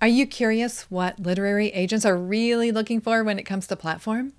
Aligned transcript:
Are 0.00 0.06
you 0.06 0.28
curious 0.28 0.82
what 0.82 1.18
literary 1.18 1.70
agents 1.70 2.04
are 2.04 2.16
really 2.16 2.70
looking 2.70 3.00
for 3.00 3.24
when 3.24 3.36
it 3.36 3.42
comes 3.42 3.66
to 3.66 3.74
platform? 3.74 4.32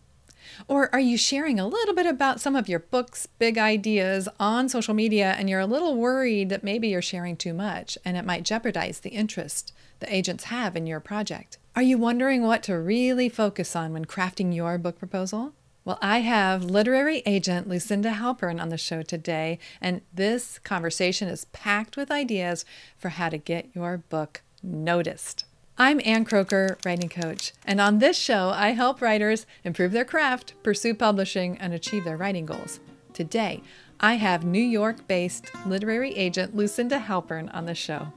Or 0.69 0.89
are 0.93 1.01
you 1.01 1.17
sharing 1.17 1.59
a 1.59 1.67
little 1.67 1.93
bit 1.93 2.05
about 2.05 2.39
some 2.39 2.55
of 2.55 2.69
your 2.69 2.79
books, 2.79 3.25
big 3.25 3.57
ideas 3.57 4.29
on 4.39 4.69
social 4.69 4.93
media, 4.93 5.35
and 5.37 5.49
you're 5.49 5.59
a 5.59 5.65
little 5.65 5.97
worried 5.97 6.47
that 6.47 6.63
maybe 6.63 6.87
you're 6.87 7.01
sharing 7.01 7.35
too 7.35 7.53
much 7.53 7.97
and 8.05 8.15
it 8.15 8.23
might 8.23 8.43
jeopardize 8.43 9.01
the 9.01 9.09
interest 9.09 9.73
the 9.99 10.13
agents 10.15 10.45
have 10.45 10.77
in 10.77 10.87
your 10.87 11.01
project? 11.01 11.57
Are 11.75 11.81
you 11.81 11.97
wondering 11.97 12.43
what 12.43 12.63
to 12.63 12.79
really 12.79 13.27
focus 13.27 13.75
on 13.75 13.91
when 13.91 14.05
crafting 14.05 14.55
your 14.55 14.77
book 14.77 14.97
proposal? 14.97 15.51
Well, 15.83 15.99
I 16.01 16.19
have 16.19 16.63
literary 16.63 17.21
agent 17.25 17.67
Lucinda 17.67 18.11
Halpern 18.11 18.61
on 18.61 18.69
the 18.69 18.77
show 18.77 19.01
today, 19.01 19.59
and 19.81 19.99
this 20.13 20.57
conversation 20.59 21.27
is 21.27 21.45
packed 21.45 21.97
with 21.97 22.11
ideas 22.11 22.63
for 22.97 23.09
how 23.09 23.27
to 23.27 23.37
get 23.37 23.69
your 23.75 23.97
book 23.97 24.41
noticed. 24.63 25.43
I'm 25.81 26.01
Ann 26.03 26.25
Kroeker, 26.25 26.75
writing 26.83 27.07
coach, 27.07 27.53
and 27.63 27.79
on 27.79 27.99
this 27.99 28.17
show, 28.17 28.49
I 28.49 28.71
help 28.71 29.01
writers 29.01 29.45
improve 29.63 29.93
their 29.93 30.03
craft, 30.03 30.53
pursue 30.61 30.93
publishing, 30.93 31.57
and 31.57 31.73
achieve 31.73 32.03
their 32.03 32.17
writing 32.17 32.45
goals. 32.45 32.81
Today, 33.13 33.63
I 33.97 34.15
have 34.15 34.43
New 34.43 34.61
York 34.61 35.07
based 35.07 35.55
literary 35.65 36.13
agent 36.17 36.53
Lucinda 36.53 36.99
Halpern 36.99 37.49
on 37.55 37.65
the 37.65 37.75
show. 37.75 38.11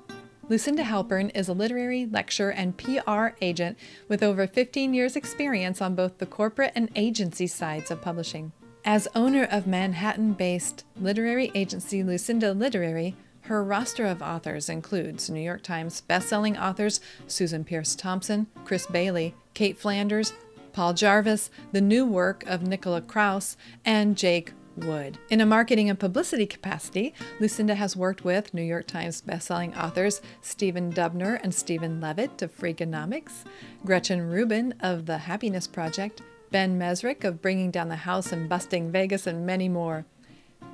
Lucinda 0.49 0.83
Halpern 0.83 1.31
is 1.37 1.49
a 1.49 1.53
literary 1.53 2.05
lecturer 2.05 2.51
and 2.51 2.77
PR 2.77 3.29
agent 3.41 3.79
with 4.09 4.25
over 4.25 4.49
15 4.49 4.93
years' 4.93 5.15
experience 5.15 5.81
on 5.81 5.95
both 5.95 6.19
the 6.19 6.27
corporate 6.27 6.73
and 6.75 6.91
agency 6.97 7.47
sides 7.47 7.93
of 7.93 8.03
publishing. 8.03 8.51
As 8.85 9.07
owner 9.15 9.45
of 9.45 9.69
Manhattan 9.69 10.33
based 10.33 10.85
literary 11.01 11.53
agency 11.55 12.03
Lucinda 12.03 12.55
Literary, 12.55 13.15
her 13.53 13.63
roster 13.63 14.07
of 14.07 14.23
authors 14.23 14.71
includes 14.71 15.29
New 15.29 15.39
York 15.39 15.63
Times 15.63 16.03
bestselling 16.09 16.59
authors 16.59 17.03
Susan 17.27 17.65
Peirce 17.65 17.95
Thompson, 17.95 18.47
Chris 18.65 18.87
Bailey, 18.87 19.35
Cait 19.53 19.77
Flanders, 19.77 20.33
Paul 20.73 20.95
Jarvis, 20.95 21.51
the 21.71 21.83
new 21.83 22.07
work 22.07 22.47
of 22.47 22.63
Nicola 22.63 23.03
Kraus, 23.03 23.59
and 23.85 24.17
Jake 24.17 24.55
Wood. 24.75 25.19
In 25.29 25.43
a 25.43 25.45
marketing 25.45 25.91
and 25.91 26.01
publicity 26.01 26.47
capacity, 26.47 27.13
Lucinda 27.41 27.75
has 27.75 27.95
worked 27.95 28.25
with 28.25 28.55
New 28.55 28.63
York 28.63 28.87
Times 28.87 29.21
bestselling 29.21 29.77
authors 29.77 30.23
Stephen 30.41 30.91
Dubner 30.91 31.39
and 31.43 31.55
Steven 31.55 32.01
Levitt 32.01 32.41
of 32.41 32.57
Freakonomics, 32.57 33.45
Gretchen 33.85 34.31
Rubin 34.31 34.73
of 34.81 35.05
The 35.05 35.19
Happiness 35.19 35.67
Project, 35.67 36.23
Ben 36.51 36.79
Mezrich 36.79 37.23
of 37.23 37.43
Bringing 37.43 37.71
Down 37.71 37.91
the 37.91 37.97
House 37.97 38.33
and 38.33 38.49
Busting 38.49 38.91
Vegas, 38.91 39.27
and 39.27 39.45
many 39.45 39.69
more. 39.69 40.07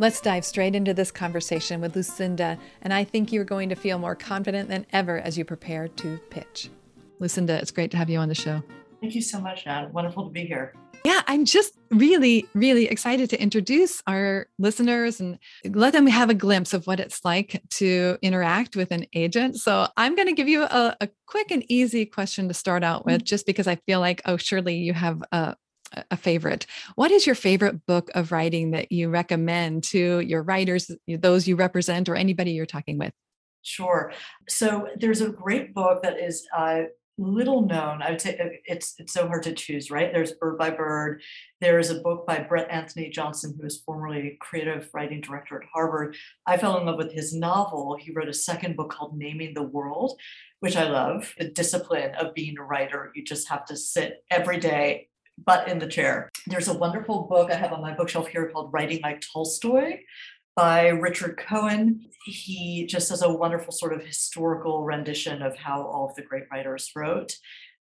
Let's 0.00 0.20
dive 0.20 0.44
straight 0.44 0.76
into 0.76 0.94
this 0.94 1.10
conversation 1.10 1.80
with 1.80 1.96
Lucinda, 1.96 2.56
and 2.82 2.94
I 2.94 3.02
think 3.02 3.32
you're 3.32 3.42
going 3.42 3.68
to 3.70 3.74
feel 3.74 3.98
more 3.98 4.14
confident 4.14 4.68
than 4.68 4.86
ever 4.92 5.18
as 5.18 5.36
you 5.36 5.44
prepare 5.44 5.88
to 5.88 6.18
pitch. 6.30 6.70
Lucinda, 7.18 7.58
it's 7.58 7.72
great 7.72 7.90
to 7.90 7.96
have 7.96 8.08
you 8.08 8.20
on 8.20 8.28
the 8.28 8.34
show. 8.34 8.62
Thank 9.00 9.16
you 9.16 9.22
so 9.22 9.40
much, 9.40 9.66
Ann. 9.66 9.92
Wonderful 9.92 10.26
to 10.26 10.30
be 10.30 10.44
here. 10.44 10.72
Yeah, 11.04 11.22
I'm 11.26 11.44
just 11.44 11.76
really, 11.90 12.46
really 12.54 12.86
excited 12.86 13.28
to 13.30 13.42
introduce 13.42 14.00
our 14.06 14.46
listeners 14.60 15.18
and 15.18 15.36
let 15.64 15.94
them 15.94 16.06
have 16.06 16.30
a 16.30 16.34
glimpse 16.34 16.74
of 16.74 16.86
what 16.86 17.00
it's 17.00 17.24
like 17.24 17.60
to 17.70 18.18
interact 18.22 18.76
with 18.76 18.92
an 18.92 19.04
agent. 19.14 19.56
So, 19.56 19.88
I'm 19.96 20.14
going 20.14 20.28
to 20.28 20.34
give 20.34 20.48
you 20.48 20.62
a, 20.62 20.96
a 21.00 21.08
quick 21.26 21.50
and 21.50 21.64
easy 21.68 22.06
question 22.06 22.46
to 22.46 22.54
start 22.54 22.84
out 22.84 23.04
with, 23.04 23.16
mm-hmm. 23.16 23.24
just 23.24 23.46
because 23.46 23.66
I 23.66 23.74
feel 23.74 23.98
like, 23.98 24.22
oh, 24.26 24.36
surely 24.36 24.76
you 24.76 24.92
have 24.92 25.24
a, 25.32 25.56
a 26.10 26.16
favorite. 26.16 26.66
What 26.94 27.10
is 27.10 27.26
your 27.26 27.34
favorite 27.34 27.86
book 27.86 28.10
of 28.14 28.32
writing 28.32 28.72
that 28.72 28.92
you 28.92 29.08
recommend 29.08 29.84
to 29.84 30.20
your 30.20 30.42
writers, 30.42 30.90
those 31.06 31.48
you 31.48 31.56
represent, 31.56 32.08
or 32.08 32.14
anybody 32.14 32.52
you're 32.52 32.66
talking 32.66 32.98
with? 32.98 33.12
Sure. 33.62 34.12
So 34.48 34.88
there's 34.96 35.20
a 35.20 35.28
great 35.28 35.74
book 35.74 36.02
that 36.02 36.18
is 36.18 36.46
uh, 36.56 36.82
little 37.18 37.62
known. 37.62 38.00
I 38.00 38.10
would 38.10 38.20
say 38.20 38.38
uh, 38.38 38.56
it's 38.64 38.94
it's 38.98 39.12
so 39.12 39.26
hard 39.26 39.42
to 39.42 39.52
choose, 39.52 39.90
right? 39.90 40.12
There's 40.12 40.32
Bird 40.32 40.56
by 40.56 40.70
Bird. 40.70 41.20
There 41.60 41.78
is 41.78 41.90
a 41.90 42.00
book 42.00 42.26
by 42.26 42.38
Bret 42.38 42.70
Anthony 42.70 43.10
Johnston, 43.10 43.54
who 43.56 43.64
was 43.64 43.82
formerly 43.84 44.38
creative 44.40 44.88
writing 44.94 45.20
director 45.20 45.60
at 45.60 45.68
Harvard. 45.72 46.16
I 46.46 46.56
fell 46.56 46.78
in 46.78 46.86
love 46.86 46.96
with 46.96 47.12
his 47.12 47.34
novel. 47.34 47.96
He 47.98 48.12
wrote 48.12 48.28
a 48.28 48.34
second 48.34 48.76
book 48.76 48.90
called 48.90 49.18
Naming 49.18 49.54
the 49.54 49.62
World, 49.62 50.18
which 50.60 50.76
I 50.76 50.88
love. 50.88 51.34
The 51.38 51.50
discipline 51.50 52.14
of 52.14 52.34
being 52.34 52.56
a 52.58 52.62
writer. 52.62 53.10
You 53.14 53.24
just 53.24 53.48
have 53.48 53.64
to 53.66 53.76
sit 53.76 54.24
every 54.30 54.58
day 54.58 55.08
butt 55.44 55.68
in 55.68 55.78
the 55.78 55.86
chair. 55.86 56.30
There's 56.46 56.68
a 56.68 56.78
wonderful 56.78 57.26
book 57.28 57.50
I 57.50 57.56
have 57.56 57.72
on 57.72 57.82
my 57.82 57.94
bookshelf 57.94 58.28
here 58.28 58.50
called 58.50 58.72
Writing 58.72 59.00
Like 59.02 59.20
Tolstoy 59.20 59.98
by 60.56 60.88
Richard 60.88 61.36
Cohen. 61.36 62.06
He 62.24 62.86
just 62.86 63.10
does 63.10 63.22
a 63.22 63.32
wonderful 63.32 63.72
sort 63.72 63.92
of 63.92 64.04
historical 64.04 64.84
rendition 64.84 65.42
of 65.42 65.56
how 65.56 65.82
all 65.82 66.08
of 66.08 66.14
the 66.16 66.22
great 66.22 66.44
writers 66.50 66.90
wrote. 66.96 67.36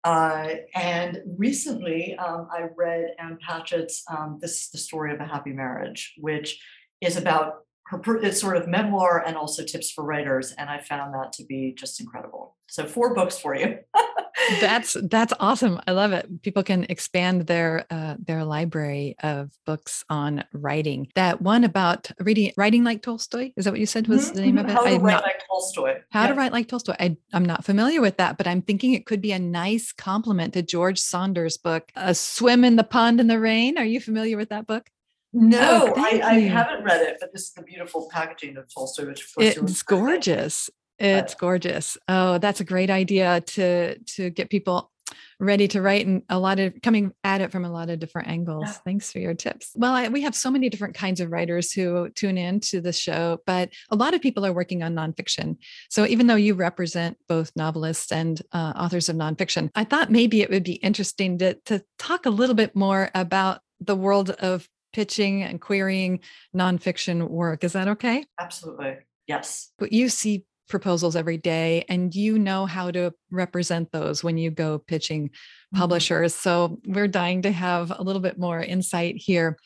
Uh, 0.04 0.54
and 0.74 1.20
recently, 1.38 2.16
um, 2.16 2.48
I 2.50 2.68
read 2.76 3.14
Ann 3.18 3.38
Patchett's 3.46 4.02
um, 4.10 4.38
"This 4.40 4.62
is 4.62 4.70
the 4.70 4.78
Story 4.78 5.12
of 5.12 5.20
a 5.20 5.26
Happy 5.26 5.52
Marriage," 5.52 6.14
which 6.18 6.60
is 7.00 7.16
about 7.16 7.66
her 7.92 8.16
it's 8.16 8.40
sort 8.40 8.56
of 8.56 8.66
memoir 8.66 9.22
and 9.26 9.36
also 9.36 9.64
tips 9.64 9.90
for 9.90 10.04
writers, 10.04 10.52
and 10.52 10.70
I 10.70 10.78
found 10.78 11.14
that 11.14 11.32
to 11.34 11.44
be 11.44 11.74
just 11.76 12.00
incredible. 12.00 12.56
So, 12.68 12.86
four 12.86 13.14
books 13.14 13.38
for 13.38 13.54
you. 13.54 13.78
that's 14.60 14.96
that's 15.10 15.34
awesome. 15.38 15.78
I 15.86 15.92
love 15.92 16.12
it. 16.12 16.42
People 16.42 16.62
can 16.62 16.86
expand 16.88 17.46
their 17.46 17.84
uh, 17.90 18.16
their 18.18 18.44
library 18.44 19.16
of 19.22 19.50
books 19.66 20.04
on 20.08 20.44
writing. 20.54 21.08
That 21.14 21.42
one 21.42 21.64
about 21.64 22.10
reading 22.18 22.52
writing 22.56 22.82
like 22.82 23.02
Tolstoy 23.02 23.52
is 23.56 23.66
that 23.66 23.72
what 23.72 23.80
you 23.80 23.86
said 23.86 24.08
was 24.08 24.26
mm-hmm. 24.26 24.36
the 24.36 24.40
name 24.40 24.58
of 24.58 24.66
it? 24.66 24.72
How 24.72 24.84
to 24.84 24.90
I'm 24.90 25.02
write 25.02 25.12
not, 25.12 25.24
like 25.24 25.42
Tolstoy. 25.46 26.00
How 26.10 26.22
yeah. 26.22 26.28
to 26.28 26.34
write 26.34 26.52
like 26.52 26.68
Tolstoy. 26.68 26.94
I, 26.98 27.16
I'm 27.34 27.44
not 27.44 27.64
familiar 27.64 28.00
with 28.00 28.16
that, 28.16 28.38
but 28.38 28.46
I'm 28.46 28.62
thinking 28.62 28.94
it 28.94 29.04
could 29.04 29.20
be 29.20 29.32
a 29.32 29.38
nice 29.38 29.92
complement 29.92 30.54
to 30.54 30.62
George 30.62 30.98
Saunders' 30.98 31.58
book, 31.58 31.92
"A 31.94 32.14
Swim 32.14 32.64
in 32.64 32.76
the 32.76 32.84
Pond 32.84 33.20
in 33.20 33.26
the 33.26 33.38
Rain." 33.38 33.76
Are 33.76 33.84
you 33.84 34.00
familiar 34.00 34.38
with 34.38 34.48
that 34.48 34.66
book? 34.66 34.88
No, 35.32 35.94
oh, 35.96 36.00
I, 36.00 36.20
I, 36.22 36.34
haven't 36.40 36.84
read 36.84 37.00
it, 37.00 37.16
but 37.18 37.32
this 37.32 37.42
is 37.42 37.52
the 37.52 37.62
beautiful 37.62 38.08
packaging 38.12 38.58
of 38.58 38.72
Tolstoy, 38.72 39.06
which 39.06 39.24
of 39.24 39.34
course 39.34 39.56
it's 39.56 39.82
gorgeous. 39.82 40.68
It's 40.98 41.34
gorgeous. 41.34 41.96
Oh, 42.06 42.38
that's 42.38 42.60
a 42.60 42.64
great 42.64 42.90
idea 42.90 43.40
to 43.40 43.98
to 43.98 44.30
get 44.30 44.50
people 44.50 44.92
ready 45.40 45.66
to 45.68 45.82
write 45.82 46.06
and 46.06 46.22
a 46.28 46.38
lot 46.38 46.60
of 46.60 46.74
coming 46.82 47.12
at 47.24 47.40
it 47.40 47.50
from 47.50 47.64
a 47.64 47.70
lot 47.70 47.90
of 47.90 47.98
different 47.98 48.28
angles. 48.28 48.64
Yeah. 48.66 48.72
Thanks 48.84 49.10
for 49.10 49.18
your 49.18 49.34
tips. 49.34 49.72
Well, 49.74 49.92
I, 49.92 50.08
we 50.08 50.22
have 50.22 50.34
so 50.34 50.50
many 50.50 50.68
different 50.68 50.94
kinds 50.94 51.20
of 51.20 51.30
writers 51.30 51.72
who 51.72 52.10
tune 52.10 52.38
in 52.38 52.60
to 52.60 52.80
the 52.80 52.92
show, 52.92 53.40
but 53.46 53.70
a 53.90 53.96
lot 53.96 54.14
of 54.14 54.20
people 54.20 54.46
are 54.46 54.52
working 54.52 54.82
on 54.82 54.94
nonfiction. 54.94 55.56
So 55.90 56.06
even 56.06 56.28
though 56.28 56.36
you 56.36 56.54
represent 56.54 57.16
both 57.28 57.50
novelists 57.56 58.12
and 58.12 58.40
uh, 58.52 58.72
authors 58.76 59.08
of 59.08 59.16
nonfiction, 59.16 59.70
I 59.74 59.84
thought 59.84 60.10
maybe 60.10 60.42
it 60.42 60.50
would 60.50 60.64
be 60.64 60.74
interesting 60.74 61.38
to, 61.38 61.54
to 61.66 61.82
talk 61.98 62.26
a 62.26 62.30
little 62.30 62.54
bit 62.54 62.76
more 62.76 63.10
about 63.14 63.60
the 63.80 63.96
world 63.96 64.30
of 64.30 64.68
pitching 64.92 65.42
and 65.42 65.60
querying 65.60 66.20
nonfiction 66.54 67.28
work. 67.28 67.64
Is 67.64 67.72
that 67.72 67.88
okay? 67.88 68.24
Absolutely. 68.40 68.96
Yes. 69.26 69.70
But 69.78 69.92
you 69.92 70.08
see 70.08 70.46
proposals 70.68 71.16
every 71.16 71.36
day 71.36 71.84
and 71.88 72.14
you 72.14 72.38
know 72.38 72.66
how 72.66 72.90
to 72.90 73.12
represent 73.30 73.92
those 73.92 74.24
when 74.24 74.38
you 74.38 74.50
go 74.50 74.78
pitching 74.78 75.28
mm-hmm. 75.28 75.78
publishers. 75.78 76.34
So 76.34 76.80
we're 76.86 77.08
dying 77.08 77.42
to 77.42 77.52
have 77.52 77.92
a 77.96 78.02
little 78.02 78.22
bit 78.22 78.38
more 78.38 78.60
insight 78.60 79.16
here. 79.16 79.58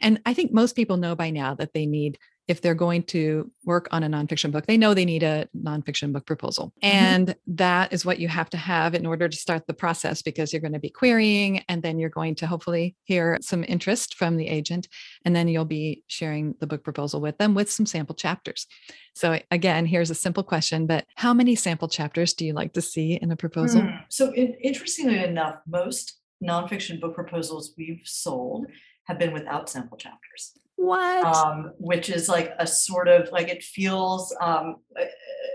And 0.00 0.20
I 0.24 0.34
think 0.34 0.52
most 0.52 0.76
people 0.76 0.96
know 0.96 1.14
by 1.14 1.30
now 1.30 1.54
that 1.54 1.72
they 1.74 1.86
need 1.86 2.18
if 2.52 2.60
they're 2.60 2.74
going 2.74 3.02
to 3.02 3.50
work 3.64 3.88
on 3.92 4.02
a 4.02 4.08
nonfiction 4.10 4.52
book, 4.52 4.66
they 4.66 4.76
know 4.76 4.92
they 4.92 5.06
need 5.06 5.22
a 5.22 5.48
nonfiction 5.56 6.12
book 6.12 6.26
proposal. 6.26 6.66
Mm-hmm. 6.84 6.96
And 6.96 7.36
that 7.46 7.94
is 7.94 8.04
what 8.04 8.18
you 8.18 8.28
have 8.28 8.50
to 8.50 8.58
have 8.58 8.94
in 8.94 9.06
order 9.06 9.26
to 9.26 9.36
start 9.36 9.66
the 9.66 9.72
process 9.72 10.20
because 10.20 10.52
you're 10.52 10.60
going 10.60 10.74
to 10.74 10.78
be 10.78 10.90
querying 10.90 11.64
and 11.70 11.82
then 11.82 11.98
you're 11.98 12.10
going 12.10 12.34
to 12.34 12.46
hopefully 12.46 12.94
hear 13.04 13.38
some 13.40 13.64
interest 13.66 14.16
from 14.16 14.36
the 14.36 14.48
agent. 14.48 14.86
And 15.24 15.34
then 15.34 15.48
you'll 15.48 15.64
be 15.64 16.04
sharing 16.08 16.54
the 16.60 16.66
book 16.66 16.84
proposal 16.84 17.22
with 17.22 17.38
them 17.38 17.54
with 17.54 17.72
some 17.72 17.86
sample 17.86 18.14
chapters. 18.14 18.66
So, 19.14 19.40
again, 19.50 19.86
here's 19.86 20.10
a 20.10 20.14
simple 20.14 20.42
question, 20.42 20.86
but 20.86 21.06
how 21.16 21.32
many 21.32 21.54
sample 21.54 21.88
chapters 21.88 22.34
do 22.34 22.44
you 22.44 22.52
like 22.52 22.74
to 22.74 22.82
see 22.82 23.14
in 23.14 23.32
a 23.32 23.36
proposal? 23.36 23.80
Hmm. 23.80 23.96
So, 24.10 24.34
interestingly 24.34 25.24
enough, 25.24 25.56
most 25.66 26.18
nonfiction 26.44 27.00
book 27.00 27.14
proposals 27.14 27.72
we've 27.78 28.02
sold 28.04 28.66
have 29.04 29.18
been 29.18 29.32
without 29.32 29.70
sample 29.70 29.96
chapters. 29.96 30.52
What? 30.82 31.24
Um, 31.24 31.70
which 31.78 32.10
is 32.10 32.28
like 32.28 32.52
a 32.58 32.66
sort 32.66 33.06
of 33.06 33.30
like 33.30 33.48
it 33.48 33.62
feels 33.62 34.34
um, 34.40 34.78
uh, 34.98 35.04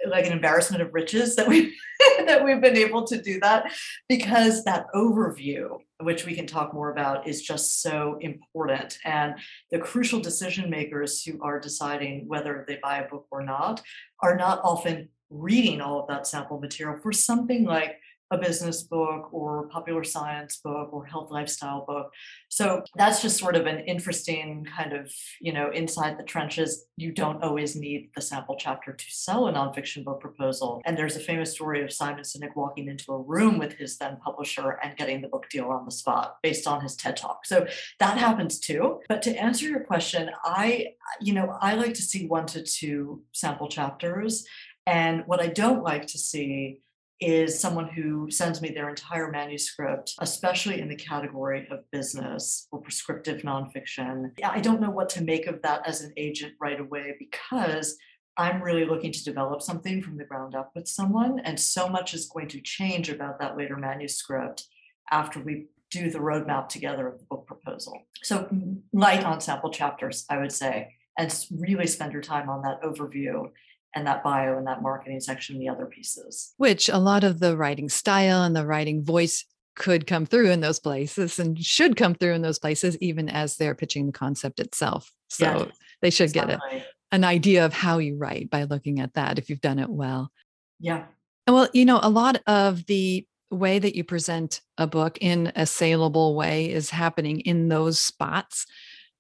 like 0.08 0.26
an 0.26 0.32
embarrassment 0.32 0.82
of 0.82 0.94
riches 0.94 1.36
that 1.36 1.50
we 1.50 1.78
that 2.26 2.46
we've 2.46 2.62
been 2.62 2.78
able 2.78 3.04
to 3.08 3.22
do 3.22 3.38
that 3.42 3.70
because 4.08 4.64
that 4.64 4.86
overview, 4.96 5.80
which 6.00 6.26
we 6.26 6.34
can 6.34 6.48
talk 6.48 6.74
more 6.74 6.94
about, 6.94 7.28
is 7.28 7.42
just 7.42 7.82
so 7.82 8.18
important. 8.22 9.00
And 9.04 9.36
the 9.70 9.80
crucial 9.80 10.22
decision 10.22 10.70
makers 10.70 11.22
who 11.24 11.42
are 11.44 11.60
deciding 11.60 12.30
whether 12.30 12.64
they 12.66 12.80
buy 12.82 13.00
a 13.00 13.10
book 13.10 13.28
or 13.30 13.44
not 13.44 13.82
are 14.22 14.38
not 14.38 14.62
often 14.64 15.10
reading 15.30 15.82
all 15.82 16.00
of 16.00 16.08
that 16.08 16.26
sample 16.26 16.58
material 16.58 16.98
for 17.02 17.12
something 17.12 17.66
like 17.66 18.00
a 18.32 18.38
business 18.38 18.84
book 18.84 19.34
or 19.34 19.68
popular 19.70 20.04
science 20.04 20.58
book 20.58 20.90
or 20.92 21.06
health 21.06 21.32
lifestyle 21.32 21.86
book. 21.86 22.12
So 22.50 22.84
that's 22.96 23.22
just 23.22 23.38
sort 23.38 23.56
of 23.56 23.66
an 23.66 23.80
interesting 23.82 24.66
kind 24.66 24.94
of, 24.94 25.12
you 25.40 25.54
know, 25.54 25.72
inside 25.72 26.18
the 26.18 26.24
trenches. 26.24 26.86
You 26.98 27.12
don't 27.12 27.42
always 27.44 27.76
need 27.76 28.10
the 28.16 28.22
sample 28.22 28.58
chapter 28.60 28.94
to 28.94 29.06
sell 29.10 29.48
a 29.48 29.54
nonfiction 29.54 30.04
book 30.04 30.20
proposal. 30.20 30.82
And 30.86 30.98
there's 30.98 31.16
a 31.16 31.22
famous 31.22 31.54
story 31.54 31.84
of 31.84 31.94
Simon 31.94 32.24
Sinek 32.24 32.56
walking 32.56 32.90
into 32.90 33.14
a 33.14 33.22
room 33.22 33.58
with 33.58 33.74
his 33.74 33.98
then 33.98 34.18
publisher 34.18 34.80
and 34.84 34.98
getting 34.98 35.22
the 35.22 35.30
book 35.30 35.48
deal 35.50 35.70
on 35.70 35.86
the 35.86 35.92
spot 35.92 36.38
based 36.44 36.68
on 36.68 36.82
his 36.82 36.96
TED 36.96 37.16
talk. 37.16 37.46
So 37.46 37.66
that 38.00 38.18
happens 38.18 38.60
too. 38.60 39.00
But 39.08 39.22
to 39.24 39.36
answer 39.36 39.68
your 39.68 39.82
question, 39.82 40.30
I, 40.44 40.88
you 41.22 41.34
know, 41.34 41.58
I 41.62 41.76
like 41.76 41.94
to 41.94 42.02
see 42.02 42.28
one 42.28 42.46
to 42.48 42.62
two 42.62 43.24
sample 43.32 43.70
chapters. 43.70 44.46
And 44.86 45.24
what 45.26 45.42
I 45.42 45.48
don't 45.48 45.84
like 45.84 46.08
to 46.08 46.18
see 46.18 46.80
is 47.20 47.60
someone 47.60 47.88
who 47.88 48.30
sends 48.30 48.62
me 48.62 48.70
their 48.70 48.90
entire 48.90 49.32
manuscript, 49.32 50.14
especially 50.20 50.80
in 50.80 50.88
the 50.88 50.96
category 50.96 51.68
of 51.72 51.90
business 51.92 52.68
or 52.72 52.80
prescriptive 52.82 53.42
nonfiction. 53.42 54.32
I 54.44 54.60
don't 54.60 54.82
know 54.82 54.92
what 54.92 55.10
to 55.10 55.24
make 55.24 55.48
of 55.48 55.62
that 55.64 55.88
as 55.88 56.02
an 56.02 56.14
agent 56.16 56.54
right 56.62 56.80
away 56.80 57.16
because 57.18 57.98
I'm 58.38 58.62
really 58.62 58.86
looking 58.86 59.12
to 59.12 59.24
develop 59.24 59.64
something 59.64 60.02
from 60.02 60.18
the 60.18 60.26
ground 60.26 60.54
up 60.54 60.72
with 60.76 60.88
someone. 60.88 61.40
And 61.40 61.60
so 61.60 61.90
much 61.90 62.14
is 62.14 62.30
going 62.30 62.50
to 62.50 62.62
change 62.62 63.10
about 63.10 63.40
that 63.40 63.58
later 63.58 63.78
manuscript 63.78 64.66
after 65.10 65.40
we 65.40 65.68
do 65.90 66.12
the 66.12 66.20
roadmap 66.20 66.70
together 66.70 67.08
of 67.08 67.18
the 67.18 67.26
book 67.26 67.48
proposal. 67.48 68.04
So, 68.22 68.48
light 68.94 69.24
on 69.24 69.42
sample 69.42 69.72
chapters, 69.72 70.26
I 70.30 70.38
would 70.38 70.52
say, 70.52 70.94
and 71.18 71.34
really 71.58 71.88
spend 71.88 72.14
your 72.14 72.22
time 72.22 72.50
on 72.50 72.62
that 72.62 72.82
overview 72.84 73.50
and 73.98 74.08
that 74.08 74.24
bio 74.24 74.58
and 74.58 74.68
that 74.68 74.82
marketing 74.82 75.20
section, 75.20 75.60
the 75.60 75.70
other 75.70 75.86
pieces. 75.86 76.54
Which 76.58 76.88
a 76.88 77.00
lot 77.00 77.24
of 77.24 77.40
the 77.40 77.58
writing 77.58 77.90
style 77.90 78.44
and 78.44 78.56
the 78.56 78.66
writing 78.66 79.04
voice 79.04 79.44
could 79.76 80.08
come 80.08 80.26
through 80.26 80.52
in 80.52 80.62
those 80.62 80.80
places 80.80 81.40
and 81.40 81.60
should 81.64 81.98
come 81.98 82.16
through 82.16 82.34
in 82.34 82.42
those 82.42 82.60
places, 82.60 82.98
even 83.02 83.28
as 83.28 83.58
they're 83.58 83.76
pitching 83.76 84.06
the 84.06 84.12
concept 84.12 84.60
itself. 84.60 85.12
So 85.30 85.46
yeah, 85.46 85.66
they 86.02 86.10
should 86.10 86.26
exactly. 86.26 86.58
get 86.72 86.82
a, 86.82 87.16
an 87.16 87.24
idea 87.24 87.66
of 87.66 87.74
how 87.74 87.98
you 87.98 88.18
write 88.18 88.50
by 88.50 88.64
looking 88.64 89.00
at 89.00 89.14
that 89.16 89.40
if 89.40 89.50
you've 89.50 89.62
done 89.62 89.80
it 89.80 89.90
well. 89.90 90.32
Yeah. 90.80 91.06
Well, 91.48 91.70
you 91.74 91.86
know, 91.86 92.00
a 92.02 92.10
lot 92.10 92.42
of 92.46 92.86
the 92.86 93.26
way 93.50 93.80
that 93.80 93.96
you 93.96 94.04
present 94.04 94.62
a 94.78 94.86
book 94.86 95.18
in 95.22 95.52
a 95.56 95.66
saleable 95.66 96.36
way 96.36 96.70
is 96.70 96.90
happening 96.90 97.40
in 97.42 97.70
those 97.70 98.00
spots 98.00 98.66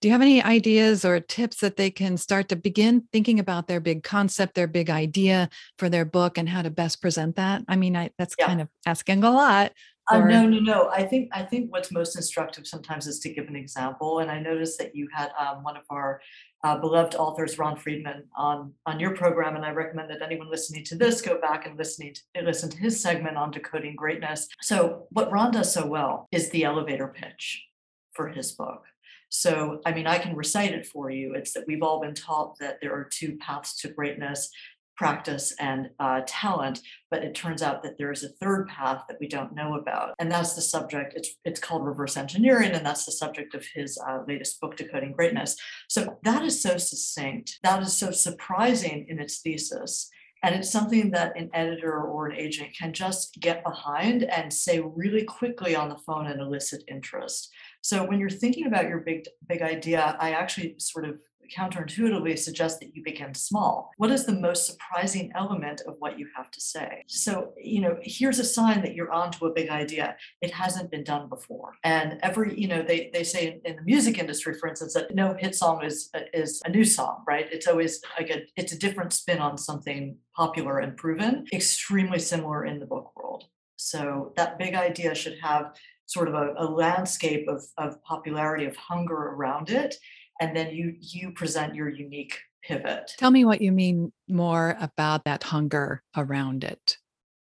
do 0.01 0.07
you 0.07 0.11
have 0.11 0.21
any 0.21 0.43
ideas 0.43 1.03
or 1.03 1.19
tips 1.19 1.57
that 1.61 1.75
they 1.75 1.89
can 1.89 2.17
start 2.17 2.49
to 2.49 2.55
begin 2.55 3.07
thinking 3.11 3.39
about 3.39 3.67
their 3.67 3.79
big 3.79 4.03
concept, 4.03 4.53
their 4.53 4.67
big 4.67 4.89
idea 4.89 5.49
for 5.79 5.89
their 5.89 6.05
book 6.05 6.37
and 6.37 6.47
how 6.47 6.61
to 6.61 6.69
best 6.69 7.01
present 7.01 7.35
that? 7.35 7.63
I 7.67 7.75
mean, 7.75 7.95
I, 7.95 8.11
that's 8.17 8.35
yeah. 8.37 8.45
kind 8.45 8.61
of 8.61 8.69
asking 8.85 9.23
a 9.23 9.31
lot. 9.31 9.71
Uh, 10.09 10.19
no, 10.19 10.47
no, 10.47 10.59
no. 10.59 10.89
I 10.89 11.03
think 11.03 11.29
I 11.33 11.43
think 11.43 11.71
what's 11.71 11.91
most 11.91 12.15
instructive 12.15 12.65
sometimes 12.65 13.07
is 13.07 13.19
to 13.19 13.33
give 13.33 13.47
an 13.47 13.57
example. 13.57 14.19
And 14.19 14.31
I 14.31 14.39
noticed 14.39 14.77
that 14.79 14.95
you 14.95 15.09
had 15.13 15.31
um, 15.37 15.63
one 15.63 15.75
of 15.75 15.83
our 15.89 16.21
uh, 16.63 16.77
beloved 16.77 17.15
authors, 17.15 17.57
Ron 17.57 17.75
Friedman, 17.75 18.23
on 18.35 18.73
on 18.85 19.01
your 19.01 19.15
program, 19.15 19.57
and 19.57 19.65
I 19.65 19.71
recommend 19.71 20.09
that 20.09 20.21
anyone 20.21 20.49
listening 20.49 20.85
to 20.85 20.95
this 20.95 21.21
go 21.21 21.41
back 21.41 21.65
and 21.67 21.77
listening 21.77 22.13
to, 22.13 22.41
listen 22.41 22.69
to 22.69 22.77
his 22.77 23.01
segment 23.01 23.35
on 23.35 23.51
decoding 23.51 23.95
greatness. 23.95 24.47
So, 24.61 25.07
what 25.09 25.29
Ron 25.29 25.51
does 25.51 25.73
so 25.73 25.85
well 25.85 26.29
is 26.31 26.51
the 26.51 26.63
elevator 26.63 27.09
pitch 27.09 27.65
for 28.13 28.29
his 28.29 28.53
book. 28.53 28.83
So, 29.29 29.81
I 29.85 29.93
mean, 29.93 30.07
I 30.07 30.17
can 30.17 30.35
recite 30.35 30.73
it 30.73 30.85
for 30.85 31.09
you. 31.09 31.33
It's 31.33 31.53
that 31.53 31.65
we've 31.67 31.83
all 31.83 31.99
been 31.99 32.13
taught 32.13 32.57
that 32.59 32.79
there 32.81 32.93
are 32.93 33.09
two 33.11 33.37
paths 33.37 33.79
to 33.81 33.89
greatness 33.89 34.49
practice 34.97 35.53
and 35.59 35.89
uh, 35.99 36.21
talent 36.25 36.81
but 37.09 37.23
it 37.23 37.35
turns 37.35 37.61
out 37.61 37.83
that 37.83 37.97
there 37.97 38.11
is 38.11 38.23
a 38.23 38.29
third 38.41 38.67
path 38.67 39.03
that 39.07 39.17
we 39.19 39.27
don't 39.27 39.53
know 39.53 39.75
about 39.75 40.13
and 40.19 40.29
that's 40.29 40.55
the 40.55 40.61
subject 40.61 41.13
it's 41.15 41.35
it's 41.45 41.59
called 41.59 41.85
reverse 41.85 42.17
engineering 42.17 42.71
and 42.71 42.85
that's 42.85 43.05
the 43.05 43.11
subject 43.11 43.53
of 43.53 43.63
his 43.73 43.97
uh, 44.07 44.19
latest 44.27 44.59
book 44.59 44.75
decoding 44.75 45.13
greatness 45.13 45.55
so 45.87 46.17
that 46.23 46.43
is 46.43 46.61
so 46.61 46.77
succinct 46.77 47.59
that 47.63 47.81
is 47.81 47.95
so 47.95 48.11
surprising 48.11 49.05
in 49.07 49.19
its 49.19 49.39
thesis 49.39 50.09
and 50.43 50.55
it's 50.55 50.71
something 50.71 51.11
that 51.11 51.37
an 51.37 51.49
editor 51.53 52.01
or 52.01 52.27
an 52.27 52.37
agent 52.37 52.69
can 52.77 52.93
just 52.93 53.37
get 53.39 53.63
behind 53.63 54.23
and 54.23 54.51
say 54.51 54.79
really 54.79 55.23
quickly 55.23 55.75
on 55.75 55.89
the 55.89 55.97
phone 56.05 56.27
and 56.27 56.41
elicit 56.41 56.83
interest 56.87 57.51
so 57.87 58.03
when 58.03 58.19
you're 58.19 58.29
thinking 58.29 58.67
about 58.67 58.89
your 58.89 58.99
big 58.99 59.29
big 59.47 59.61
idea, 59.61 60.17
I 60.19 60.31
actually 60.31 60.75
sort 60.77 61.05
of 61.07 61.21
counterintuitively 61.57 62.37
suggest 62.37 62.81
that 62.81 62.93
you 62.93 63.01
begin 63.01 63.33
small. 63.33 63.91
What 63.95 64.11
is 64.11 64.25
the 64.25 64.33
most 64.33 64.67
surprising 64.67 65.31
element 65.35 65.79
of 65.87 65.95
what 65.99 66.19
you 66.19 66.27
have 66.35 66.51
to 66.51 66.59
say? 66.59 67.05
So, 67.07 67.53
you 67.55 67.79
know, 67.79 67.95
here's 68.01 68.39
a 68.39 68.43
sign 68.43 68.81
that 68.81 68.93
you're 68.93 69.13
onto 69.13 69.45
a 69.45 69.53
big 69.53 69.69
idea. 69.69 70.17
It 70.41 70.51
hasn't 70.51 70.91
been 70.91 71.05
done 71.05 71.29
before. 71.29 71.75
And 71.85 72.19
every, 72.23 72.59
you 72.59 72.67
know, 72.67 72.81
they, 72.81 73.09
they 73.13 73.23
say 73.23 73.61
in, 73.63 73.77
the 73.77 73.81
music 73.83 74.17
industry, 74.17 74.55
for 74.55 74.67
instance, 74.67 74.93
that 74.93 75.15
no 75.15 75.37
hit 75.39 75.55
song 75.55 75.85
is, 75.85 76.09
is 76.33 76.61
a 76.65 76.69
new 76.69 76.83
song, 76.83 77.23
right? 77.25 77.47
It's 77.49 77.67
always 77.67 78.01
like 78.19 78.29
a, 78.29 78.41
it's 78.57 78.73
a 78.73 78.77
different 78.77 79.13
spin 79.13 79.39
on 79.39 79.57
something 79.57 80.17
popular 80.35 80.79
and 80.79 80.97
proven, 80.97 81.45
extremely 81.53 82.19
similar 82.19 82.65
in 82.65 82.81
the 82.81 82.85
book 82.85 83.13
world. 83.15 83.45
So 83.77 84.33
that 84.35 84.59
big 84.59 84.75
idea 84.75 85.15
should 85.15 85.37
have 85.41 85.73
sort 86.07 86.27
of 86.27 86.33
a, 86.33 86.53
a 86.57 86.65
landscape 86.65 87.47
of, 87.47 87.63
of 87.77 88.01
popularity 88.03 88.65
of 88.65 88.75
hunger 88.75 89.13
around 89.15 89.69
it 89.69 89.95
and 90.39 90.55
then 90.55 90.73
you 90.73 90.95
you 90.99 91.31
present 91.31 91.75
your 91.75 91.89
unique 91.89 92.39
pivot. 92.63 93.11
Tell 93.17 93.31
me 93.31 93.45
what 93.45 93.61
you 93.61 93.71
mean 93.71 94.11
more 94.27 94.75
about 94.79 95.23
that 95.25 95.43
hunger 95.43 96.03
around 96.15 96.63
it. 96.63 96.97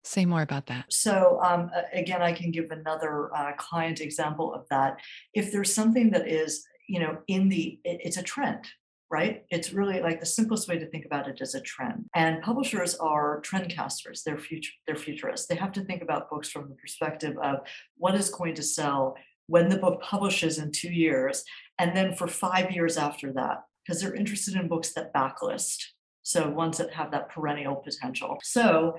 Say 0.03 0.25
more 0.25 0.41
about 0.41 0.67
that. 0.67 0.91
So 0.91 1.39
um, 1.43 1.69
again 1.93 2.21
i 2.21 2.31
can 2.31 2.51
give 2.51 2.71
another 2.71 3.33
uh, 3.35 3.53
client 3.57 4.01
example 4.01 4.53
of 4.53 4.67
that. 4.69 4.99
If 5.33 5.51
there's 5.51 5.73
something 5.73 6.11
that 6.11 6.27
is 6.27 6.65
you 6.87 6.99
know 6.99 7.19
in 7.27 7.49
the 7.49 7.79
it, 7.83 8.01
it's 8.03 8.17
a 8.17 8.23
trend 8.23 8.65
right? 9.11 9.43
It's 9.49 9.73
really 9.73 9.99
like 9.99 10.19
the 10.19 10.25
simplest 10.25 10.67
way 10.69 10.79
to 10.79 10.85
think 10.89 11.05
about 11.05 11.27
it 11.27 11.41
is 11.41 11.53
a 11.53 11.61
trend. 11.61 12.05
And 12.15 12.41
publishers 12.41 12.95
are 12.95 13.41
trendcasters, 13.41 14.23
they're 14.23 14.37
future, 14.37 14.71
they're 14.87 14.95
futurists. 14.95 15.47
They 15.47 15.55
have 15.55 15.73
to 15.73 15.83
think 15.83 16.01
about 16.01 16.29
books 16.29 16.49
from 16.49 16.69
the 16.69 16.75
perspective 16.75 17.37
of 17.43 17.57
what 17.97 18.15
is 18.15 18.29
going 18.29 18.55
to 18.55 18.63
sell 18.63 19.15
when 19.47 19.67
the 19.67 19.77
book 19.77 20.01
publishes 20.01 20.59
in 20.59 20.71
two 20.71 20.91
years, 20.91 21.43
and 21.77 21.95
then 21.95 22.15
for 22.15 22.27
five 22.27 22.71
years 22.71 22.97
after 22.97 23.33
that, 23.33 23.63
because 23.85 24.01
they're 24.01 24.15
interested 24.15 24.55
in 24.55 24.69
books 24.69 24.93
that 24.93 25.13
backlist. 25.13 25.83
So 26.23 26.49
ones 26.49 26.77
that 26.77 26.93
have 26.93 27.11
that 27.11 27.29
perennial 27.29 27.75
potential. 27.75 28.37
So 28.43 28.95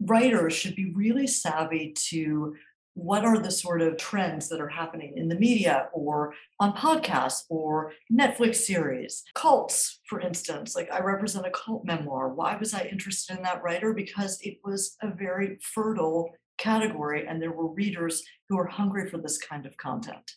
writers 0.00 0.52
should 0.52 0.76
be 0.76 0.92
really 0.92 1.26
savvy 1.26 1.94
to 2.10 2.54
what 2.94 3.24
are 3.24 3.38
the 3.38 3.50
sort 3.50 3.80
of 3.80 3.96
trends 3.96 4.48
that 4.48 4.60
are 4.60 4.68
happening 4.68 5.14
in 5.16 5.28
the 5.28 5.34
media 5.34 5.88
or 5.92 6.34
on 6.60 6.74
podcasts 6.74 7.44
or 7.48 7.92
Netflix 8.12 8.56
series? 8.56 9.22
Cults, 9.34 10.00
for 10.08 10.20
instance, 10.20 10.76
like 10.76 10.90
I 10.92 11.00
represent 11.00 11.46
a 11.46 11.50
cult 11.50 11.84
memoir. 11.84 12.28
Why 12.28 12.56
was 12.56 12.74
I 12.74 12.82
interested 12.82 13.36
in 13.36 13.42
that 13.44 13.62
writer? 13.62 13.94
Because 13.94 14.38
it 14.42 14.58
was 14.64 14.96
a 15.02 15.08
very 15.08 15.58
fertile 15.62 16.30
category 16.58 17.26
and 17.26 17.40
there 17.40 17.52
were 17.52 17.72
readers 17.72 18.22
who 18.48 18.56
were 18.56 18.66
hungry 18.66 19.08
for 19.08 19.18
this 19.18 19.38
kind 19.38 19.66
of 19.66 19.76
content. 19.76 20.30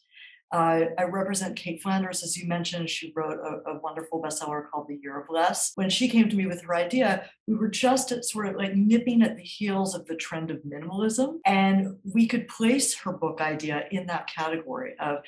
Uh, 0.52 0.86
I 0.98 1.04
represent 1.04 1.56
Cait 1.56 1.82
Flanders, 1.82 2.24
as 2.24 2.38
you 2.38 2.48
mentioned. 2.48 2.90
She 2.90 3.12
wrote 3.16 3.40
a, 3.40 3.72
a, 3.72 3.80
wonderful 3.80 4.22
bestseller 4.22 4.70
called 4.70 4.88
The 4.88 5.00
Year 5.02 5.20
of 5.20 5.28
Less. 5.30 5.72
When 5.76 5.90
she 5.90 6.08
came 6.08 6.30
to 6.30 6.36
me 6.36 6.46
with 6.46 6.62
her 6.62 6.76
idea, 6.76 7.30
we 7.48 7.56
were 7.56 7.68
just 7.68 8.12
at 8.12 8.26
sort 8.26 8.48
of 8.48 8.56
like 8.56 8.76
nipping 8.76 9.24
at 9.24 9.36
the 9.36 9.44
heels 9.44 9.96
of 9.96 10.06
the 10.06 10.16
trend 10.16 10.52
of 10.52 10.60
minimalism. 10.60 11.40
And 11.46 11.98
we 12.04 12.28
could 12.28 12.48
place 12.48 12.96
her 13.00 13.12
book 13.12 13.42
idea 13.42 13.86
in 13.92 14.06
that 14.08 14.28
category 14.28 14.96
of 15.00 15.20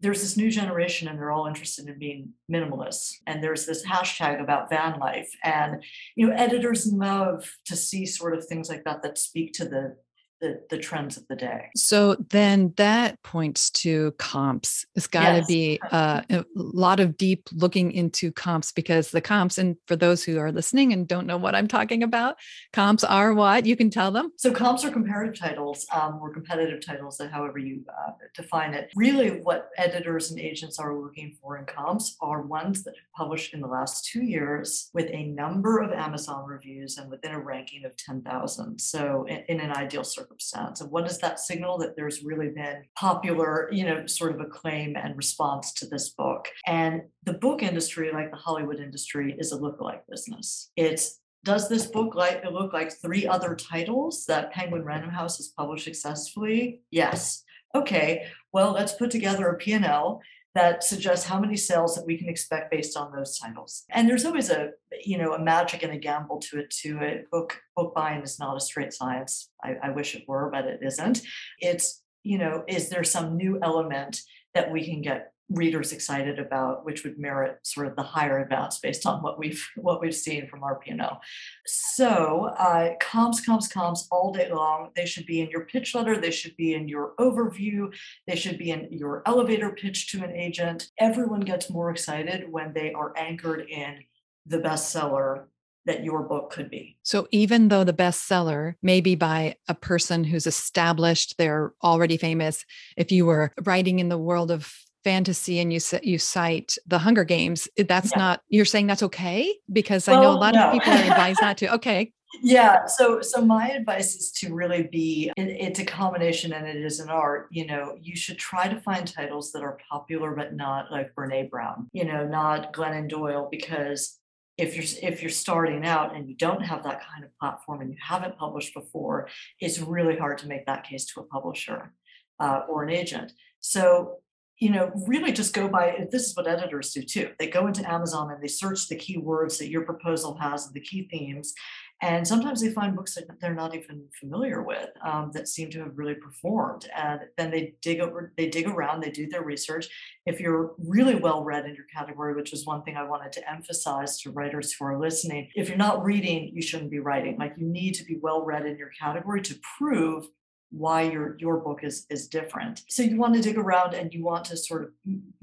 there's 0.00 0.20
this 0.20 0.36
new 0.36 0.50
generation 0.50 1.06
and 1.06 1.18
they're 1.18 1.30
all 1.30 1.46
interested 1.46 1.86
in 1.86 1.96
being 1.98 2.30
minimalists 2.50 3.14
and 3.26 3.42
there's 3.42 3.66
this 3.66 3.86
hashtag 3.86 4.42
about 4.42 4.68
van 4.68 4.98
life 4.98 5.30
and 5.44 5.82
you 6.16 6.26
know 6.26 6.34
editors 6.34 6.92
love 6.92 7.48
to 7.64 7.76
see 7.76 8.04
sort 8.04 8.36
of 8.36 8.44
things 8.44 8.68
like 8.68 8.82
that 8.82 9.00
that 9.02 9.16
speak 9.16 9.52
to 9.52 9.64
the 9.64 9.96
the, 10.42 10.60
the 10.70 10.76
trends 10.76 11.16
of 11.16 11.26
the 11.28 11.36
day. 11.36 11.70
So 11.76 12.16
then 12.30 12.74
that 12.76 13.22
points 13.22 13.70
to 13.70 14.10
comps. 14.18 14.84
It's 14.96 15.06
got 15.06 15.30
to 15.30 15.36
yes. 15.36 15.46
be 15.46 15.80
uh, 15.92 16.22
a 16.28 16.44
lot 16.56 16.98
of 16.98 17.16
deep 17.16 17.48
looking 17.52 17.92
into 17.92 18.32
comps 18.32 18.72
because 18.72 19.12
the 19.12 19.20
comps, 19.20 19.56
and 19.56 19.76
for 19.86 19.94
those 19.94 20.24
who 20.24 20.38
are 20.38 20.50
listening 20.50 20.92
and 20.92 21.06
don't 21.06 21.28
know 21.28 21.36
what 21.36 21.54
I'm 21.54 21.68
talking 21.68 22.02
about, 22.02 22.36
comps 22.72 23.04
are 23.04 23.32
what 23.32 23.66
you 23.66 23.76
can 23.76 23.88
tell 23.88 24.10
them. 24.10 24.32
So 24.36 24.50
comps 24.50 24.84
are 24.84 24.90
comparative 24.90 25.38
titles 25.38 25.86
um, 25.92 26.18
or 26.20 26.34
competitive 26.34 26.84
titles, 26.84 27.20
however 27.30 27.58
you 27.58 27.84
uh, 27.88 28.10
define 28.34 28.74
it. 28.74 28.90
Really, 28.96 29.40
what 29.42 29.68
editors 29.78 30.32
and 30.32 30.40
agents 30.40 30.80
are 30.80 30.98
looking 30.98 31.36
for 31.40 31.56
in 31.56 31.66
comps 31.66 32.16
are 32.20 32.42
ones 32.42 32.82
that 32.82 32.96
have 32.96 33.12
published 33.16 33.54
in 33.54 33.60
the 33.60 33.68
last 33.68 34.06
two 34.06 34.24
years 34.24 34.90
with 34.92 35.08
a 35.12 35.22
number 35.28 35.78
of 35.78 35.92
Amazon 35.92 36.44
reviews 36.46 36.98
and 36.98 37.08
within 37.08 37.30
a 37.30 37.38
ranking 37.38 37.84
of 37.84 37.96
10,000. 37.96 38.80
So 38.80 39.24
in, 39.28 39.44
in 39.48 39.60
an 39.60 39.70
ideal 39.70 40.02
circumstance 40.02 40.31
circumstance 40.32 40.80
and 40.80 40.90
what 40.90 41.06
does 41.06 41.18
that 41.18 41.38
signal 41.38 41.78
that 41.78 41.96
there's 41.96 42.22
really 42.24 42.48
been 42.48 42.82
popular 42.96 43.68
you 43.72 43.84
know 43.84 44.06
sort 44.06 44.34
of 44.34 44.40
acclaim 44.40 44.96
and 44.96 45.16
response 45.16 45.72
to 45.72 45.86
this 45.86 46.10
book 46.10 46.48
and 46.66 47.02
the 47.24 47.34
book 47.34 47.62
industry 47.62 48.10
like 48.12 48.30
the 48.30 48.36
hollywood 48.36 48.80
industry 48.80 49.34
is 49.38 49.52
a 49.52 49.58
lookalike 49.58 50.00
business 50.08 50.70
it's 50.76 51.20
does 51.44 51.68
this 51.68 51.86
book 51.86 52.14
like 52.14 52.44
look 52.50 52.72
like 52.72 52.92
three 52.92 53.26
other 53.26 53.56
titles 53.56 54.26
that 54.26 54.52
Penguin 54.52 54.84
Random 54.84 55.10
House 55.10 55.38
has 55.38 55.48
published 55.48 55.82
successfully? 55.82 56.82
Yes. 56.92 57.42
Okay, 57.74 58.28
well, 58.52 58.70
let's 58.70 58.92
put 58.92 59.10
together 59.10 59.48
a 59.48 59.56
P&L 59.56 60.20
that 60.54 60.84
suggests 60.84 61.26
how 61.26 61.40
many 61.40 61.56
sales 61.56 61.94
that 61.94 62.06
we 62.06 62.18
can 62.18 62.28
expect 62.28 62.70
based 62.70 62.96
on 62.96 63.10
those 63.10 63.38
titles. 63.38 63.84
And 63.90 64.08
there's 64.08 64.24
always 64.24 64.50
a 64.50 64.70
you 65.04 65.18
know 65.18 65.32
a 65.32 65.42
magic 65.42 65.82
and 65.82 65.92
a 65.92 65.98
gamble 65.98 66.38
to 66.50 66.60
it 66.60 66.70
to 66.82 66.98
it. 66.98 67.30
Book 67.30 67.58
book 67.76 67.94
buying 67.94 68.22
is 68.22 68.38
not 68.38 68.56
a 68.56 68.60
straight 68.60 68.92
science. 68.92 69.50
I, 69.62 69.76
I 69.82 69.90
wish 69.90 70.14
it 70.14 70.24
were, 70.28 70.50
but 70.50 70.66
it 70.66 70.80
isn't. 70.82 71.22
It's 71.58 72.02
you 72.22 72.38
know, 72.38 72.64
is 72.68 72.88
there 72.88 73.04
some 73.04 73.36
new 73.36 73.58
element 73.62 74.20
that 74.54 74.70
we 74.70 74.84
can 74.84 75.02
get 75.02 75.31
readers 75.54 75.92
excited 75.92 76.38
about, 76.38 76.84
which 76.84 77.04
would 77.04 77.18
merit 77.18 77.58
sort 77.62 77.86
of 77.86 77.96
the 77.96 78.02
higher 78.02 78.40
advance 78.40 78.78
based 78.78 79.06
on 79.06 79.22
what 79.22 79.38
we've 79.38 79.66
what 79.76 80.00
we've 80.00 80.14
seen 80.14 80.48
from 80.48 80.62
our 80.62 80.78
P&L. 80.78 81.20
So 81.66 82.50
uh, 82.58 82.94
comps, 83.00 83.40
comps, 83.44 83.68
comps 83.68 84.08
all 84.10 84.32
day 84.32 84.50
long. 84.52 84.90
They 84.96 85.06
should 85.06 85.26
be 85.26 85.40
in 85.40 85.50
your 85.50 85.66
pitch 85.66 85.94
letter. 85.94 86.20
They 86.20 86.30
should 86.30 86.56
be 86.56 86.74
in 86.74 86.88
your 86.88 87.12
overview. 87.18 87.92
They 88.26 88.36
should 88.36 88.58
be 88.58 88.70
in 88.70 88.88
your 88.90 89.22
elevator 89.26 89.70
pitch 89.70 90.10
to 90.12 90.24
an 90.24 90.32
agent. 90.32 90.88
Everyone 90.98 91.40
gets 91.40 91.70
more 91.70 91.90
excited 91.90 92.50
when 92.50 92.72
they 92.72 92.92
are 92.92 93.12
anchored 93.16 93.66
in 93.68 94.00
the 94.46 94.58
bestseller 94.58 95.44
that 95.84 96.04
your 96.04 96.22
book 96.22 96.50
could 96.50 96.70
be. 96.70 96.96
So 97.02 97.26
even 97.32 97.68
though 97.68 97.84
the 97.84 97.92
bestseller 97.92 98.74
may 98.82 99.00
be 99.00 99.14
by 99.14 99.56
a 99.68 99.74
person 99.74 100.24
who's 100.24 100.46
established, 100.46 101.36
they're 101.38 101.72
already 101.82 102.16
famous, 102.16 102.64
if 102.96 103.10
you 103.10 103.26
were 103.26 103.52
writing 103.64 103.98
in 103.98 104.08
the 104.08 104.18
world 104.18 104.50
of 104.50 104.72
fantasy 105.04 105.58
and 105.58 105.72
you 105.72 105.80
you 106.02 106.18
cite 106.18 106.76
the 106.86 106.98
Hunger 106.98 107.24
Games, 107.24 107.68
that's 107.76 108.12
yeah. 108.12 108.18
not 108.18 108.40
you're 108.48 108.64
saying 108.64 108.86
that's 108.86 109.02
okay 109.02 109.54
because 109.72 110.06
well, 110.06 110.18
I 110.18 110.22
know 110.22 110.30
a 110.30 110.38
lot 110.38 110.54
no. 110.54 110.66
of 110.68 110.72
people 110.72 110.92
are 110.92 110.96
advised 110.96 111.40
not 111.42 111.58
to. 111.58 111.74
Okay. 111.74 112.12
Yeah, 112.40 112.86
so 112.86 113.20
so 113.20 113.44
my 113.44 113.68
advice 113.70 114.14
is 114.14 114.32
to 114.32 114.54
really 114.54 114.84
be 114.84 115.30
it, 115.36 115.42
it's 115.42 115.80
a 115.80 115.84
combination 115.84 116.52
and 116.52 116.66
it 116.66 116.76
is 116.76 117.00
an 117.00 117.10
art. 117.10 117.48
You 117.50 117.66
know, 117.66 117.96
you 118.00 118.16
should 118.16 118.38
try 118.38 118.68
to 118.68 118.80
find 118.80 119.06
titles 119.06 119.52
that 119.52 119.62
are 119.62 119.78
popular 119.90 120.34
but 120.34 120.54
not 120.54 120.90
like 120.90 121.14
Brene 121.14 121.50
Brown. 121.50 121.90
You 121.92 122.04
know, 122.04 122.26
not 122.26 122.72
Glennon 122.72 123.08
Doyle 123.08 123.48
because 123.50 124.18
if 124.56 124.76
you're 124.76 125.10
if 125.10 125.22
you're 125.22 125.30
starting 125.30 125.84
out 125.84 126.14
and 126.14 126.28
you 126.28 126.36
don't 126.36 126.62
have 126.62 126.84
that 126.84 127.02
kind 127.02 127.24
of 127.24 127.30
platform 127.38 127.80
and 127.80 127.90
you 127.90 127.98
haven't 128.00 128.38
published 128.38 128.74
before, 128.74 129.28
it's 129.60 129.78
really 129.78 130.16
hard 130.16 130.38
to 130.38 130.48
make 130.48 130.66
that 130.66 130.84
case 130.84 131.04
to 131.06 131.20
a 131.20 131.24
publisher 131.24 131.92
uh, 132.40 132.62
or 132.68 132.82
an 132.82 132.90
agent. 132.90 133.32
So 133.60 134.18
you 134.62 134.70
know, 134.70 134.92
really 135.08 135.32
just 135.32 135.54
go 135.54 135.66
by 135.66 136.06
this 136.12 136.28
is 136.28 136.36
what 136.36 136.46
editors 136.46 136.92
do 136.92 137.02
too. 137.02 137.30
They 137.40 137.48
go 137.48 137.66
into 137.66 137.90
Amazon 137.90 138.30
and 138.30 138.40
they 138.40 138.46
search 138.46 138.86
the 138.86 138.94
keywords 138.94 139.58
that 139.58 139.70
your 139.70 139.82
proposal 139.82 140.36
has 140.36 140.66
and 140.66 140.74
the 140.74 140.80
key 140.80 141.08
themes. 141.10 141.52
And 142.00 142.26
sometimes 142.26 142.60
they 142.60 142.70
find 142.70 142.94
books 142.94 143.16
that 143.16 143.26
they're 143.40 143.54
not 143.54 143.74
even 143.74 144.04
familiar 144.20 144.62
with 144.62 144.90
um, 145.04 145.32
that 145.34 145.48
seem 145.48 145.68
to 145.70 145.80
have 145.80 145.98
really 145.98 146.14
performed. 146.14 146.88
And 146.96 147.22
then 147.36 147.50
they 147.50 147.74
dig 147.82 147.98
over, 147.98 148.32
they 148.36 148.48
dig 148.48 148.68
around, 148.68 149.02
they 149.02 149.10
do 149.10 149.28
their 149.28 149.42
research. 149.42 149.88
If 150.26 150.38
you're 150.38 150.74
really 150.78 151.16
well 151.16 151.42
read 151.42 151.66
in 151.66 151.74
your 151.74 151.86
category, 151.92 152.32
which 152.34 152.52
is 152.52 152.64
one 152.64 152.84
thing 152.84 152.96
I 152.96 153.02
wanted 153.02 153.32
to 153.32 153.50
emphasize 153.50 154.20
to 154.20 154.30
writers 154.30 154.72
who 154.72 154.84
are 154.84 154.98
listening, 154.98 155.48
if 155.56 155.68
you're 155.68 155.76
not 155.76 156.04
reading, 156.04 156.52
you 156.54 156.62
shouldn't 156.62 156.90
be 156.92 157.00
writing. 157.00 157.36
Like 157.36 157.54
you 157.56 157.66
need 157.66 157.94
to 157.94 158.04
be 158.04 158.18
well 158.22 158.44
read 158.44 158.64
in 158.64 158.76
your 158.76 158.90
category 158.90 159.42
to 159.42 159.58
prove 159.76 160.26
why 160.72 161.02
your 161.02 161.36
your 161.38 161.58
book 161.58 161.80
is 161.84 162.06
is 162.10 162.26
different. 162.26 162.82
So 162.88 163.02
you 163.02 163.16
want 163.16 163.34
to 163.34 163.40
dig 163.40 163.58
around 163.58 163.94
and 163.94 164.12
you 164.12 164.24
want 164.24 164.44
to 164.46 164.56
sort 164.56 164.84
of 164.84 164.90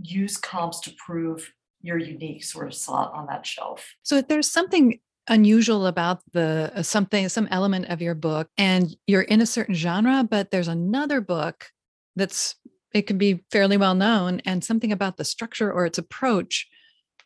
use 0.01 0.35
comps 0.37 0.79
to 0.81 0.91
prove 1.05 1.53
your 1.81 1.97
unique 1.97 2.43
sort 2.43 2.67
of 2.67 2.73
slot 2.73 3.13
on 3.13 3.27
that 3.27 3.45
shelf. 3.45 3.95
So 4.03 4.17
if 4.17 4.27
there's 4.27 4.49
something 4.51 4.99
unusual 5.27 5.85
about 5.85 6.21
the 6.33 6.71
uh, 6.75 6.81
something 6.81 7.29
some 7.29 7.47
element 7.51 7.85
of 7.85 8.01
your 8.01 8.15
book 8.15 8.49
and 8.57 8.95
you're 9.05 9.21
in 9.21 9.41
a 9.41 9.45
certain 9.45 9.75
genre 9.75 10.25
but 10.27 10.49
there's 10.49 10.67
another 10.67 11.21
book 11.21 11.67
that's 12.15 12.55
it 12.95 13.03
can 13.03 13.19
be 13.19 13.43
fairly 13.51 13.77
well 13.77 13.93
known 13.93 14.41
and 14.43 14.63
something 14.63 14.91
about 14.91 15.17
the 15.17 15.23
structure 15.23 15.71
or 15.71 15.85
its 15.85 15.99
approach 15.99 16.67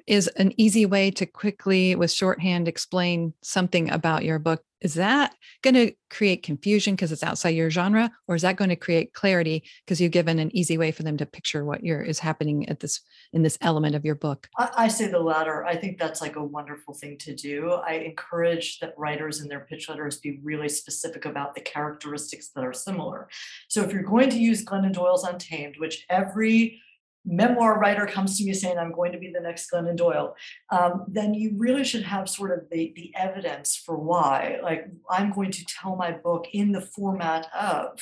is 0.08 0.28
an 0.28 0.54
easy 0.58 0.86
way 0.86 1.12
to 1.12 1.26
quickly 1.26 1.96
with 1.96 2.12
shorthand 2.12 2.68
explain 2.68 3.34
something 3.42 3.90
about 3.90 4.26
your 4.26 4.40
book. 4.40 4.64
Is 4.82 4.96
that 4.96 5.34
going 5.62 5.76
to 5.76 5.94
create 6.10 6.44
confusion 6.44 6.94
because 6.94 7.14
it's 7.14 7.24
outside 7.24 7.52
your 7.52 7.70
genre 7.70 8.12
or 8.28 8.36
is 8.36 8.42
that 8.42 8.58
going 8.58 8.70
to 8.70 8.76
create 8.76 9.14
clarity 9.14 9.64
because 9.86 10.02
you've 10.02 10.12
given 10.12 10.40
an 10.40 10.54
easy 10.54 10.78
way 10.78 10.92
for 10.92 11.04
them 11.04 11.16
to 11.18 11.26
picture 11.26 11.64
what 11.64 11.86
you're 11.86 12.02
is 12.02 12.20
happening 12.20 12.68
at 12.68 12.82
this 12.82 13.00
in 13.32 13.44
this 13.44 13.58
element 13.62 13.96
of 13.96 14.04
your 14.04 14.16
book? 14.16 14.50
I, 14.58 14.70
I 14.76 14.88
say 14.90 15.08
the 15.08 15.22
latter. 15.22 15.64
I 15.64 15.78
think 15.78 15.98
that's 15.98 16.20
like 16.20 16.36
a 16.36 16.44
wonderful 16.44 16.94
thing 16.94 17.18
to 17.20 17.34
do. 17.34 17.72
I 17.72 17.94
encourage 17.94 18.80
that 18.80 18.94
writers 18.98 19.40
in 19.40 19.48
their 19.48 19.62
pitch 19.62 19.88
letters 19.88 20.20
be 20.20 20.42
really 20.44 20.68
specific 20.68 21.24
about 21.24 21.56
the 21.56 21.62
characteristics 21.62 22.50
that 22.50 22.66
are 22.66 22.74
similar. 22.74 23.30
So 23.70 23.84
if 23.84 23.94
you're 23.94 24.04
going 24.04 24.32
to 24.32 24.38
use 24.38 24.66
glennon 24.66 24.92
doyle's 24.92 25.24
untamed 25.24 25.76
which 25.78 26.06
every 26.10 26.82
memoir 27.26 27.80
writer 27.80 28.06
comes 28.06 28.38
to 28.38 28.46
me 28.46 28.54
saying 28.54 28.78
i'm 28.78 28.92
going 28.92 29.12
to 29.12 29.18
be 29.18 29.32
the 29.32 29.40
next 29.40 29.72
glennon 29.72 29.96
doyle 29.96 30.36
um, 30.72 31.06
then 31.08 31.34
you 31.34 31.54
really 31.58 31.84
should 31.84 32.04
have 32.04 32.28
sort 32.30 32.52
of 32.52 32.70
the, 32.70 32.92
the 32.96 33.12
evidence 33.16 33.76
for 33.76 33.98
why. 33.98 34.60
Like 34.62 34.88
i'm 35.10 35.32
going 35.32 35.52
to 35.52 35.66
tell 35.66 35.96
my 35.96 36.12
book 36.12 36.48
in 36.54 36.72
the 36.72 36.82
format 36.82 37.48
of 37.58 38.00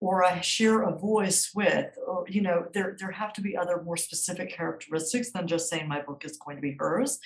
or 0.00 0.24
i 0.24 0.40
share 0.40 0.82
a 0.82 0.98
voice 0.98 1.50
with 1.54 1.94
or 2.06 2.24
you 2.28 2.40
know 2.40 2.66
there, 2.72 2.96
there 2.98 3.10
have 3.10 3.32
to 3.34 3.40
be 3.40 3.56
other 3.56 3.82
more 3.82 3.96
specific 3.96 4.50
characteristics 4.52 5.32
than 5.32 5.46
just 5.46 5.68
saying 5.68 5.88
my 5.88 6.00
book 6.00 6.24
is 6.24 6.38
going 6.38 6.56
to 6.56 6.62
be 6.62 6.76
hers. 6.78 7.18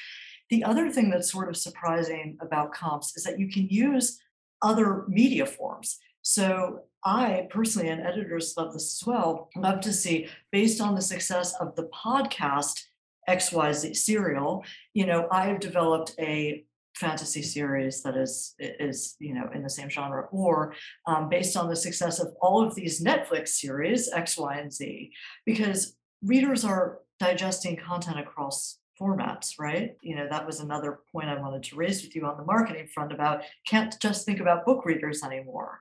The 0.48 0.62
other 0.62 0.90
thing 0.90 1.10
that's 1.10 1.32
sort 1.32 1.48
of 1.48 1.56
surprising 1.56 2.38
about 2.40 2.72
comps 2.72 3.16
is 3.16 3.24
that 3.24 3.38
you 3.38 3.48
can 3.48 3.68
use 3.68 4.20
other 4.62 5.04
media 5.08 5.44
forms 5.44 5.98
so 6.28 6.80
I 7.04 7.46
personally, 7.50 7.88
and 7.88 8.00
editors 8.00 8.54
love 8.56 8.72
this 8.72 9.00
as 9.00 9.06
well, 9.06 9.48
love 9.54 9.80
to 9.82 9.92
see 9.92 10.26
based 10.50 10.80
on 10.80 10.96
the 10.96 11.00
success 11.00 11.54
of 11.60 11.76
the 11.76 11.88
podcast 11.94 12.82
XYZ 13.28 13.94
serial, 13.94 14.64
you 14.92 15.06
know, 15.06 15.28
I 15.30 15.46
have 15.46 15.60
developed 15.60 16.16
a 16.18 16.64
fantasy 16.96 17.42
series 17.42 18.02
that 18.02 18.16
is 18.16 18.54
is 18.58 19.14
you 19.20 19.34
know 19.34 19.48
in 19.54 19.62
the 19.62 19.70
same 19.70 19.90
genre 19.90 20.26
or 20.32 20.74
um, 21.06 21.28
based 21.28 21.56
on 21.56 21.68
the 21.68 21.76
success 21.76 22.18
of 22.18 22.34
all 22.40 22.66
of 22.66 22.74
these 22.74 23.04
netflix 23.04 23.48
series 23.48 24.10
x 24.14 24.38
y 24.38 24.56
and 24.56 24.72
z 24.72 25.12
because 25.44 25.94
readers 26.24 26.64
are 26.64 27.00
digesting 27.20 27.76
content 27.76 28.18
across 28.18 28.78
formats 28.98 29.58
right? 29.58 29.96
You 30.00 30.16
know 30.16 30.26
that 30.30 30.46
was 30.46 30.60
another 30.60 31.00
point 31.12 31.28
i 31.28 31.38
wanted 31.38 31.62
to 31.64 31.76
raise 31.76 32.02
with 32.02 32.16
you 32.16 32.24
on 32.24 32.38
the 32.38 32.44
marketing 32.44 32.88
front 32.94 33.12
about 33.12 33.42
can't 33.66 33.94
just 34.00 34.24
think 34.24 34.40
about 34.40 34.64
book 34.64 34.86
readers 34.86 35.22
anymore 35.22 35.80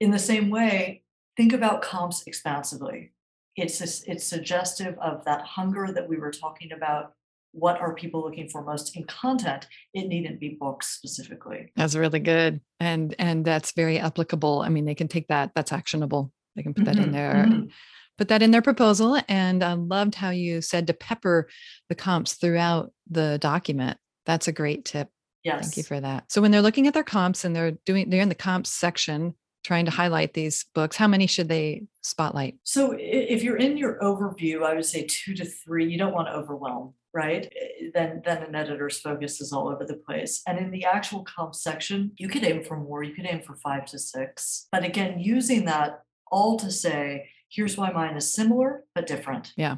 in 0.00 0.10
the 0.10 0.18
same 0.18 0.50
way, 0.50 1.02
think 1.36 1.52
about 1.52 1.82
comps 1.82 2.24
expansively. 2.26 3.12
It's 3.56 3.80
a, 3.80 4.10
it's 4.10 4.24
suggestive 4.24 4.98
of 4.98 5.24
that 5.24 5.42
hunger 5.42 5.90
that 5.92 6.08
we 6.08 6.16
were 6.18 6.32
talking 6.32 6.72
about. 6.72 7.12
What 7.52 7.80
are 7.80 7.94
people 7.94 8.20
looking 8.22 8.48
for 8.48 8.64
most 8.64 8.96
in 8.96 9.04
content? 9.04 9.68
It 9.92 10.08
needn't 10.08 10.40
be 10.40 10.56
books 10.60 10.88
specifically. 10.88 11.70
That's 11.76 11.94
really 11.94 12.18
good, 12.18 12.60
and 12.80 13.14
and 13.20 13.44
that's 13.44 13.72
very 13.72 14.00
applicable. 14.00 14.62
I 14.62 14.70
mean, 14.70 14.84
they 14.84 14.96
can 14.96 15.06
take 15.06 15.28
that. 15.28 15.52
That's 15.54 15.72
actionable. 15.72 16.32
They 16.56 16.64
can 16.64 16.74
put 16.74 16.84
mm-hmm. 16.84 16.94
that 16.94 16.98
in 16.98 17.04
mm-hmm, 17.04 17.12
there. 17.12 17.34
Mm-hmm. 17.46 17.66
Put 18.18 18.28
that 18.28 18.42
in 18.42 18.50
their 18.50 18.62
proposal, 18.62 19.20
and 19.28 19.62
I 19.62 19.74
loved 19.74 20.16
how 20.16 20.30
you 20.30 20.62
said 20.62 20.88
to 20.88 20.94
pepper 20.94 21.48
the 21.88 21.94
comps 21.94 22.34
throughout 22.34 22.92
the 23.08 23.38
document. 23.40 23.98
That's 24.26 24.48
a 24.48 24.52
great 24.52 24.84
tip. 24.84 25.08
Yes. 25.44 25.60
Thank 25.60 25.76
you 25.76 25.82
for 25.82 26.00
that. 26.00 26.32
So 26.32 26.40
when 26.40 26.50
they're 26.50 26.62
looking 26.62 26.86
at 26.86 26.94
their 26.94 27.04
comps 27.04 27.44
and 27.44 27.54
they're 27.54 27.72
doing 27.86 28.10
they're 28.10 28.22
in 28.22 28.28
the 28.28 28.34
comps 28.34 28.70
section, 28.70 29.34
trying 29.64 29.86
to 29.86 29.90
highlight 29.90 30.34
these 30.34 30.66
books 30.74 30.96
how 30.96 31.08
many 31.08 31.26
should 31.26 31.48
they 31.48 31.82
spotlight? 32.02 32.56
So 32.64 32.94
if 32.98 33.42
you're 33.42 33.56
in 33.56 33.76
your 33.76 33.98
overview 34.00 34.62
i 34.62 34.74
would 34.74 34.84
say 34.84 35.06
two 35.08 35.34
to 35.34 35.44
three 35.44 35.86
you 35.90 35.98
don't 35.98 36.14
want 36.14 36.28
to 36.28 36.34
overwhelm 36.34 36.94
right? 37.14 37.50
Eh, 37.58 37.90
then 37.94 38.20
then 38.24 38.42
an 38.42 38.54
editor's 38.54 38.98
focus 39.00 39.40
is 39.40 39.52
all 39.52 39.68
over 39.68 39.84
the 39.84 39.94
place. 39.94 40.42
And 40.46 40.58
in 40.58 40.70
the 40.70 40.84
actual 40.84 41.22
comp 41.22 41.54
section 41.54 42.10
you 42.16 42.28
could 42.28 42.44
aim 42.44 42.64
for 42.64 42.76
more 42.76 43.02
you 43.02 43.14
could 43.14 43.26
aim 43.26 43.40
for 43.40 43.54
five 43.54 43.86
to 43.86 43.98
six. 43.98 44.66
But 44.70 44.84
again 44.84 45.20
using 45.20 45.64
that 45.66 46.02
all 46.30 46.58
to 46.58 46.70
say 46.70 47.30
here's 47.54 47.76
why 47.76 47.90
mine 47.90 48.16
is 48.16 48.32
similar 48.32 48.84
but 48.94 49.06
different. 49.06 49.52
Yeah. 49.56 49.76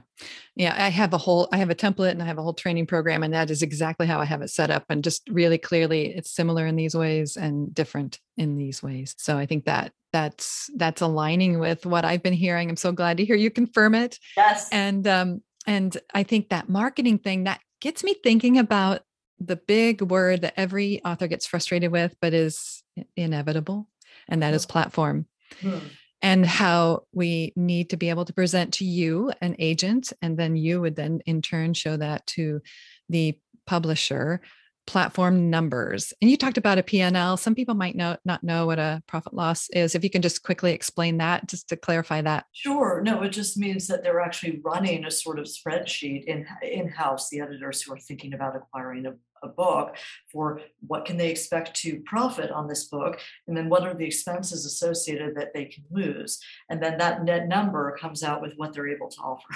Yeah 0.54 0.75
i 0.76 0.88
have 0.88 1.12
a 1.12 1.18
whole 1.18 1.49
i 1.52 1.59
have 1.59 1.71
a 1.71 1.75
template 1.75 2.12
and 2.12 2.23
i 2.23 2.26
have 2.26 2.38
a 2.38 2.42
whole 2.42 2.54
training 2.54 2.87
program 2.87 3.23
and 3.23 3.35
that 3.35 3.50
is 3.50 3.62
exactly 3.62 4.06
how 4.06 4.21
i 4.21 4.25
have 4.25 4.42
it 4.42 4.49
set 4.49 4.71
up 4.71 4.85
and 4.88 5.04
just 5.04 5.28
really 5.28 5.59
clearly 5.59 6.14
it's 6.14 6.30
similar 6.30 6.66
in 6.66 6.76
these 6.76 6.95
ways 6.95 7.37
and 7.37 7.75
different 7.75 8.18
in 8.37 8.56
these 8.56 8.83
ways. 8.83 9.14
So 9.18 9.37
i 9.37 9.47
think 9.47 9.66
that 9.66 9.92
that's 10.12 10.71
that's 10.76 11.02
aligning 11.02 11.59
with 11.59 11.85
what 11.85 12.04
i've 12.04 12.23
been 12.23 12.33
hearing. 12.33 12.71
I'm 12.71 12.76
so 12.76 12.92
glad 12.92 13.18
to 13.18 13.25
hear 13.25 13.37
you 13.37 13.50
confirm 13.50 13.95
it. 13.95 14.18
Yes. 14.37 14.68
And 14.73 15.06
um 15.06 15.42
and 15.66 15.97
i 16.14 16.23
think 16.23 16.49
that 16.49 16.68
marketing 16.68 17.18
thing 17.18 17.45
that 17.45 17.61
gets 17.80 18.02
me 18.02 18.14
thinking 18.23 18.59
about 18.59 19.02
the 19.38 19.56
big 19.56 20.00
word 20.00 20.40
that 20.42 20.54
every 20.56 21.04
author 21.04 21.26
gets 21.26 21.47
frustrated 21.47 21.92
with 21.92 22.16
but 22.23 22.33
is 22.33 22.83
inevitable 23.16 23.87
and 24.28 24.42
that 24.42 24.54
is 24.54 24.64
hmm. 24.64 24.73
platform. 24.73 25.26
Hmm 25.61 25.78
and 26.23 26.46
how 26.46 27.02
we 27.12 27.52
need 27.56 27.90
to 27.90 27.96
be 27.96 28.11
able 28.11 28.25
to 28.25 28.32
present 28.32 28.75
to 28.75 28.85
you 28.85 29.32
an 29.40 29.56
agent 29.58 30.12
and 30.23 30.38
then 30.38 30.56
you 30.56 30.80
would 30.80 30.96
then 30.96 31.20
in 31.26 31.42
turn 31.42 31.75
show 31.75 31.96
that 31.96 32.26
to 32.26 32.61
the 33.08 33.38
publisher 33.66 34.40
platform 34.87 35.50
numbers. 35.50 36.12
And 36.23 36.30
you 36.30 36.37
talked 36.37 36.58
about 36.58 36.78
a 36.78 36.82
P&L. 36.82 37.37
Some 37.37 37.54
people 37.54 37.75
might 37.75 37.96
know 37.96 38.16
not 38.25 38.44
know 38.44 38.66
what 38.66 38.78
a 38.78 39.02
profit 39.06 39.35
loss 39.35 39.68
is. 39.70 39.94
If 39.94 40.04
you 40.04 40.11
can 40.11 40.23
just 40.23 40.42
quickly 40.42 40.73
explain 40.73 41.18
that, 41.18 41.49
just 41.49 41.68
to 41.70 41.76
clarify 41.76 42.23
that. 42.23 42.46
Sure. 42.52 43.02
No, 43.04 43.23
it 43.23 43.30
just 43.30 43.56
means 43.56 43.88
that 43.88 44.02
they're 44.02 44.20
actually 44.20 44.61
running 44.64 45.04
a 45.04 45.11
sort 45.11 45.38
of 45.38 45.46
spreadsheet 45.46 46.25
in 46.25 46.46
in 46.62 46.88
house. 46.88 47.28
The 47.28 47.40
editors 47.40 47.82
who 47.82 47.92
are 47.94 47.99
thinking 47.99 48.32
about 48.32 48.56
acquiring 48.56 49.06
a, 49.06 49.14
a 49.43 49.49
book 49.49 49.97
for 50.31 50.61
what 50.87 51.05
can 51.05 51.16
they 51.16 51.31
expect 51.31 51.75
to 51.83 52.00
profit 52.00 52.50
on 52.50 52.69
this 52.69 52.85
book, 52.85 53.21
and 53.47 53.57
then 53.57 53.69
what 53.69 53.83
are 53.83 53.95
the 53.95 54.07
expenses 54.07 54.64
associated 54.64 55.37
that 55.37 55.52
they 55.55 55.66
can 55.66 55.85
lose, 55.90 56.40
and 56.69 56.83
then 56.83 56.99
that 56.99 57.25
net 57.25 57.49
number 57.49 57.97
comes 58.00 58.23
out 58.23 58.43
with 58.43 58.52
what 58.57 58.73
they're 58.73 58.88
able 58.88 59.09
to 59.09 59.21
offer. 59.21 59.49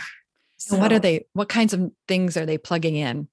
So, 0.62 0.76
what 0.76 0.92
are 0.92 0.98
they? 0.98 1.24
What 1.32 1.48
kinds 1.48 1.72
of 1.72 1.90
things 2.06 2.36
are 2.36 2.44
they 2.44 2.58
plugging 2.58 2.94
in? 2.94 3.28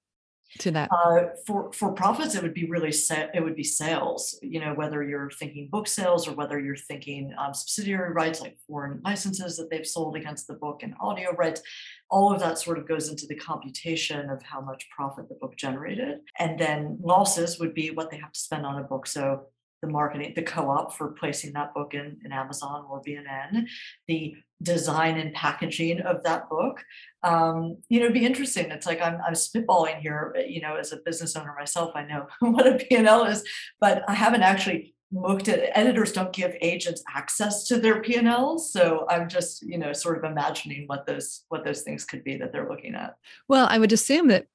To 0.59 0.71
that? 0.71 0.89
Uh, 0.91 1.29
for 1.45 1.71
for 1.73 1.91
profits 1.91 2.35
it 2.35 2.43
would 2.43 2.53
be 2.53 2.69
really 2.69 2.91
sa- 2.91 3.27
it 3.33 3.43
would 3.43 3.55
be 3.55 3.63
sales 3.63 4.39
you 4.41 4.59
know 4.59 4.73
whether 4.73 5.03
you're 5.03 5.29
thinking 5.31 5.67
book 5.69 5.87
sales 5.87 6.27
or 6.27 6.33
whether 6.33 6.59
you're 6.59 6.75
thinking 6.75 7.33
um, 7.37 7.53
subsidiary 7.53 8.13
rights 8.13 8.41
like 8.41 8.57
foreign 8.67 9.01
licenses 9.03 9.57
that 9.57 9.69
they've 9.69 9.85
sold 9.85 10.15
against 10.15 10.47
the 10.47 10.53
book 10.53 10.81
and 10.83 10.93
audio 10.99 11.33
rights. 11.33 11.61
All 12.09 12.33
of 12.33 12.39
that 12.39 12.57
sort 12.57 12.77
of 12.77 12.87
goes 12.87 13.09
into 13.09 13.27
the 13.27 13.35
computation 13.35 14.29
of 14.29 14.41
how 14.43 14.61
much 14.61 14.87
profit 14.95 15.29
the 15.29 15.35
book 15.35 15.55
generated. 15.55 16.19
And 16.39 16.59
then 16.59 16.97
losses 17.01 17.59
would 17.59 17.73
be 17.73 17.91
what 17.91 18.11
they 18.11 18.17
have 18.17 18.31
to 18.31 18.39
spend 18.39 18.65
on 18.65 18.79
a 18.79 18.83
book. 18.83 19.07
So 19.07 19.47
the 19.81 19.87
marketing, 19.87 20.33
the 20.35 20.41
co-op 20.41 20.95
for 20.95 21.11
placing 21.11 21.53
that 21.53 21.73
book 21.73 21.93
in, 21.93 22.17
in 22.25 22.31
Amazon 22.31 22.85
or 22.89 23.01
B&N, 23.03 23.67
the 24.07 24.35
design 24.61 25.17
and 25.17 25.33
packaging 25.33 26.01
of 26.01 26.23
that 26.23 26.49
book. 26.49 26.83
Um, 27.23 27.77
you 27.89 27.99
know, 27.99 28.05
it'd 28.05 28.13
be 28.13 28.25
interesting. 28.25 28.71
It's 28.71 28.87
like 28.87 29.01
I'm, 29.01 29.19
I'm 29.25 29.33
spitballing 29.33 29.99
here, 29.99 30.35
you 30.47 30.61
know, 30.61 30.75
as 30.75 30.91
a 30.91 30.97
business 30.97 31.35
owner 31.35 31.55
myself, 31.57 31.91
I 31.95 32.03
know 32.03 32.27
what 32.39 32.67
a 32.67 32.75
P&L 32.77 33.25
is, 33.25 33.43
but 33.79 34.03
I 34.07 34.13
haven't 34.13 34.43
actually 34.43 34.95
looked 35.11 35.47
at 35.47 35.77
editors 35.77 36.11
don't 36.11 36.33
give 36.33 36.55
agents 36.61 37.03
access 37.13 37.65
to 37.67 37.79
their 37.79 38.01
P&Ls. 38.01 38.71
So 38.71 39.05
I'm 39.09 39.29
just, 39.29 39.61
you 39.63 39.77
know, 39.77 39.93
sort 39.93 40.17
of 40.17 40.29
imagining 40.29 40.83
what 40.87 41.05
those 41.05 41.45
what 41.49 41.63
those 41.63 41.81
things 41.81 42.03
could 42.03 42.23
be 42.23 42.37
that 42.37 42.51
they're 42.51 42.69
looking 42.69 42.95
at. 42.95 43.15
Well, 43.47 43.67
I 43.69 43.79
would 43.79 43.93
assume 43.93 44.27
that 44.27 44.47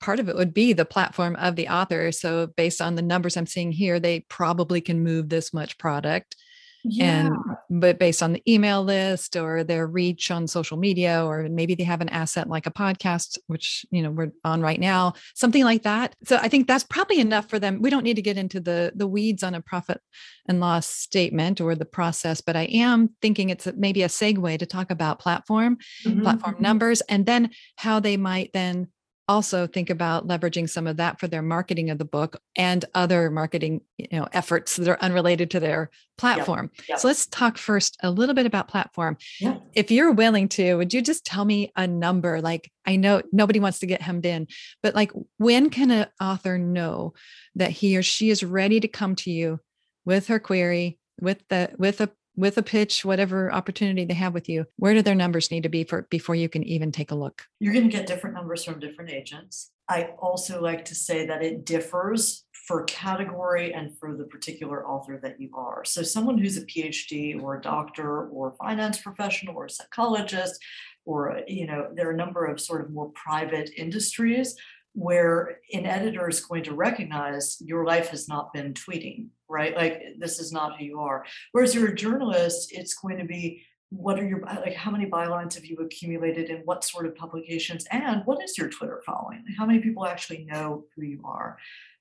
part 0.00 0.20
of 0.20 0.28
it 0.28 0.36
would 0.36 0.52
be 0.52 0.74
the 0.74 0.84
platform 0.84 1.36
of 1.36 1.56
the 1.56 1.68
author. 1.68 2.12
So 2.12 2.48
based 2.48 2.82
on 2.82 2.96
the 2.96 3.02
numbers 3.02 3.36
I'm 3.36 3.46
seeing 3.46 3.72
here, 3.72 3.98
they 3.98 4.20
probably 4.20 4.80
can 4.80 5.02
move 5.02 5.28
this 5.28 5.54
much 5.54 5.78
product. 5.78 6.36
Yeah. 6.84 7.26
And 7.26 7.36
but 7.70 7.98
based 7.98 8.22
on 8.22 8.34
the 8.34 8.42
email 8.50 8.84
list 8.84 9.36
or 9.36 9.64
their 9.64 9.86
reach 9.86 10.30
on 10.30 10.46
social 10.46 10.76
media, 10.76 11.24
or 11.24 11.48
maybe 11.48 11.74
they 11.74 11.84
have 11.84 12.02
an 12.02 12.10
asset 12.10 12.48
like 12.48 12.66
a 12.66 12.70
podcast, 12.70 13.38
which 13.46 13.86
you 13.90 14.02
know 14.02 14.10
we're 14.10 14.32
on 14.44 14.60
right 14.60 14.78
now, 14.78 15.14
something 15.34 15.64
like 15.64 15.82
that. 15.84 16.14
So 16.24 16.36
I 16.36 16.48
think 16.48 16.68
that's 16.68 16.84
probably 16.84 17.20
enough 17.20 17.48
for 17.48 17.58
them. 17.58 17.80
We 17.80 17.88
don't 17.88 18.04
need 18.04 18.16
to 18.16 18.22
get 18.22 18.36
into 18.36 18.60
the 18.60 18.92
the 18.94 19.06
weeds 19.06 19.42
on 19.42 19.54
a 19.54 19.62
profit 19.62 20.00
and 20.46 20.60
loss 20.60 20.86
statement 20.86 21.60
or 21.60 21.74
the 21.74 21.86
process, 21.86 22.42
but 22.42 22.54
I 22.54 22.64
am 22.64 23.10
thinking 23.22 23.48
it's 23.48 23.66
maybe 23.76 24.02
a 24.02 24.08
segue 24.08 24.58
to 24.58 24.66
talk 24.66 24.90
about 24.90 25.18
platform, 25.18 25.78
mm-hmm. 26.04 26.20
platform 26.20 26.56
numbers, 26.60 27.00
and 27.02 27.24
then 27.24 27.50
how 27.76 27.98
they 27.98 28.18
might 28.18 28.52
then 28.52 28.88
also 29.28 29.66
think 29.66 29.90
about 29.90 30.28
leveraging 30.28 30.68
some 30.68 30.86
of 30.86 30.98
that 30.98 31.18
for 31.18 31.28
their 31.28 31.42
marketing 31.42 31.90
of 31.90 31.98
the 31.98 32.04
book 32.04 32.36
and 32.56 32.84
other 32.94 33.30
marketing 33.30 33.80
you 33.96 34.06
know 34.12 34.28
efforts 34.32 34.76
that 34.76 34.88
are 34.88 35.00
unrelated 35.00 35.50
to 35.50 35.60
their 35.60 35.90
platform 36.18 36.70
yep. 36.74 36.88
Yep. 36.90 36.98
so 37.00 37.08
let's 37.08 37.26
talk 37.26 37.56
first 37.56 37.96
a 38.02 38.10
little 38.10 38.34
bit 38.34 38.46
about 38.46 38.68
platform 38.68 39.16
yep. 39.40 39.62
if 39.74 39.90
you're 39.90 40.12
willing 40.12 40.48
to 40.50 40.74
would 40.76 40.92
you 40.92 41.00
just 41.00 41.24
tell 41.24 41.44
me 41.44 41.72
a 41.76 41.86
number 41.86 42.40
like 42.40 42.70
i 42.84 42.96
know 42.96 43.22
nobody 43.32 43.60
wants 43.60 43.78
to 43.78 43.86
get 43.86 44.02
hemmed 44.02 44.26
in 44.26 44.46
but 44.82 44.94
like 44.94 45.12
when 45.38 45.70
can 45.70 45.90
an 45.90 46.06
author 46.20 46.58
know 46.58 47.14
that 47.54 47.70
he 47.70 47.96
or 47.96 48.02
she 48.02 48.30
is 48.30 48.44
ready 48.44 48.80
to 48.80 48.88
come 48.88 49.14
to 49.16 49.30
you 49.30 49.58
with 50.04 50.26
her 50.26 50.38
query 50.38 50.98
with 51.20 51.46
the 51.48 51.70
with 51.78 52.00
a 52.00 52.10
with 52.36 52.58
a 52.58 52.62
pitch, 52.62 53.04
whatever 53.04 53.52
opportunity 53.52 54.04
they 54.04 54.14
have 54.14 54.34
with 54.34 54.48
you, 54.48 54.66
where 54.76 54.94
do 54.94 55.02
their 55.02 55.14
numbers 55.14 55.50
need 55.50 55.62
to 55.62 55.68
be 55.68 55.84
for 55.84 56.02
before 56.02 56.34
you 56.34 56.48
can 56.48 56.62
even 56.64 56.92
take 56.92 57.10
a 57.10 57.14
look? 57.14 57.46
You're 57.60 57.72
going 57.72 57.88
to 57.88 57.96
get 57.96 58.06
different 58.06 58.34
numbers 58.34 58.64
from 58.64 58.80
different 58.80 59.10
agents. 59.10 59.70
I 59.88 60.10
also 60.18 60.62
like 60.62 60.84
to 60.86 60.94
say 60.94 61.26
that 61.26 61.42
it 61.42 61.64
differs 61.64 62.44
for 62.66 62.84
category 62.84 63.74
and 63.74 63.96
for 63.98 64.16
the 64.16 64.24
particular 64.24 64.86
author 64.88 65.20
that 65.22 65.38
you 65.38 65.50
are. 65.54 65.84
So 65.84 66.02
someone 66.02 66.38
who's 66.38 66.56
a 66.56 66.64
PhD 66.64 67.40
or 67.40 67.56
a 67.56 67.60
doctor 67.60 68.26
or 68.28 68.48
a 68.48 68.56
finance 68.56 68.98
professional 68.98 69.56
or 69.56 69.66
a 69.66 69.70
psychologist 69.70 70.58
or 71.04 71.40
you 71.46 71.66
know 71.66 71.88
there 71.94 72.08
are 72.08 72.12
a 72.12 72.16
number 72.16 72.46
of 72.46 72.60
sort 72.60 72.80
of 72.80 72.90
more 72.90 73.10
private 73.10 73.70
industries 73.76 74.56
where 74.94 75.58
an 75.72 75.86
editor 75.86 76.28
is 76.28 76.40
going 76.40 76.62
to 76.62 76.72
recognize 76.72 77.60
your 77.60 77.84
life 77.84 78.08
has 78.08 78.28
not 78.28 78.52
been 78.52 78.72
tweeting, 78.72 79.26
right? 79.54 79.76
Like 79.76 80.02
this 80.18 80.40
is 80.40 80.52
not 80.52 80.76
who 80.76 80.84
you 80.84 81.00
are. 81.00 81.24
Whereas 81.52 81.74
you're 81.74 81.88
a 81.88 81.94
journalist, 81.94 82.72
it's 82.72 82.94
going 82.94 83.18
to 83.18 83.24
be 83.24 83.62
what 83.90 84.18
are 84.18 84.26
your 84.26 84.44
uh, 84.48 84.60
like 84.60 84.74
how 84.74 84.90
many 84.90 85.06
bylines 85.06 85.54
have 85.54 85.64
you 85.64 85.76
accumulated 85.76 86.50
in 86.50 86.58
what 86.64 86.82
sort 86.82 87.06
of 87.06 87.14
publications 87.14 87.86
and 87.92 88.22
what 88.24 88.42
is 88.42 88.58
your 88.58 88.68
twitter 88.68 89.00
following 89.06 89.44
how 89.56 89.64
many 89.64 89.78
people 89.78 90.04
actually 90.04 90.44
know 90.46 90.84
who 90.96 91.02
you 91.02 91.20
are 91.24 91.56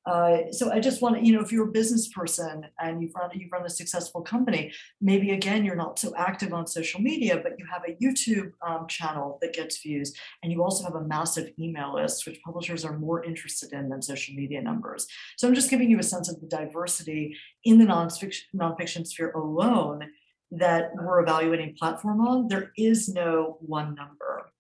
uh, 0.06 0.52
so 0.52 0.72
I 0.72 0.80
just 0.80 1.02
want 1.02 1.18
to, 1.18 1.26
you 1.26 1.32
know, 1.34 1.42
if 1.42 1.52
you're 1.52 1.70
a 1.70 1.72
business 1.72 2.10
person 2.10 2.66
and 2.80 3.02
you've 3.02 3.16
run 3.16 3.30
you've 3.34 3.52
run 3.52 3.66
a 3.66 3.70
successful 3.70 4.22
company, 4.22 4.74
maybe 5.00 5.32
again 5.32 5.64
you're 5.64 5.76
not 5.76 5.98
so 5.98 6.14
active 6.18 6.54
on 6.54 6.68
social 6.68 7.00
media, 7.00 7.40
but 7.42 7.54
you 7.58 7.66
have 7.72 7.84
a 7.88 7.96
YouTube 8.04 8.52
um, 8.68 8.88
channel 8.88 9.38
that 9.42 9.54
gets 9.54 9.82
views, 9.82 10.14
and 10.42 10.52
you 10.52 10.64
also 10.64 10.84
have 10.84 10.96
a 10.96 11.02
massive 11.02 11.52
email 11.58 11.94
list, 11.96 12.26
which 12.26 12.42
publishers 12.44 12.84
are 12.84 12.98
more 12.98 13.24
interested 13.24 13.72
in 13.72 13.90
than 13.90 14.02
social 14.02 14.36
media 14.36 14.62
numbers. 14.62 15.08
So 15.38 15.48
I'm 15.48 15.56
just 15.56 15.70
giving 15.70 15.90
you 15.90 16.00
a 16.00 16.04
sense 16.04 16.30
of 16.30 16.40
the 16.42 16.48
diversity 16.48 17.38
in 17.64 17.78
the 17.78 17.86
nonfiction 17.86 18.42
nonfiction 18.56 19.08
sphere 19.08 19.32
alone 19.32 20.10
that 20.52 20.92
we're 20.96 21.22
evaluating 21.22 21.76
platform 21.80 22.22
on. 22.28 22.48
There 22.48 22.72
is 22.78 23.10
no 23.10 23.58
one 23.62 23.96
number. 23.96 24.53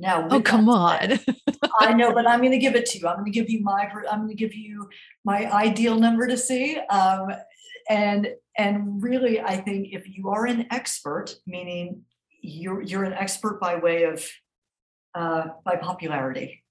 Now, 0.00 0.26
oh 0.30 0.40
come 0.40 0.70
on! 0.70 1.20
I 1.80 1.92
know, 1.92 2.12
but 2.14 2.26
I'm 2.26 2.40
going 2.40 2.52
to 2.52 2.58
give 2.58 2.74
it 2.74 2.86
to 2.86 2.98
you. 2.98 3.06
I'm 3.06 3.16
going 3.16 3.30
to 3.30 3.38
give 3.38 3.50
you 3.50 3.60
my. 3.62 3.86
I'm 4.10 4.20
going 4.20 4.30
to 4.30 4.34
give 4.34 4.54
you 4.54 4.88
my 5.26 5.52
ideal 5.52 5.96
number 5.96 6.26
to 6.26 6.38
see. 6.38 6.78
Um, 6.88 7.28
and 7.90 8.28
and 8.56 9.02
really, 9.02 9.40
I 9.40 9.58
think 9.58 9.88
if 9.92 10.08
you 10.08 10.30
are 10.30 10.46
an 10.46 10.66
expert, 10.70 11.34
meaning 11.46 12.02
you're 12.40 12.80
you're 12.80 13.04
an 13.04 13.12
expert 13.12 13.60
by 13.60 13.76
way 13.76 14.04
of 14.04 14.26
uh, 15.14 15.48
by 15.66 15.76
popularity, 15.76 16.64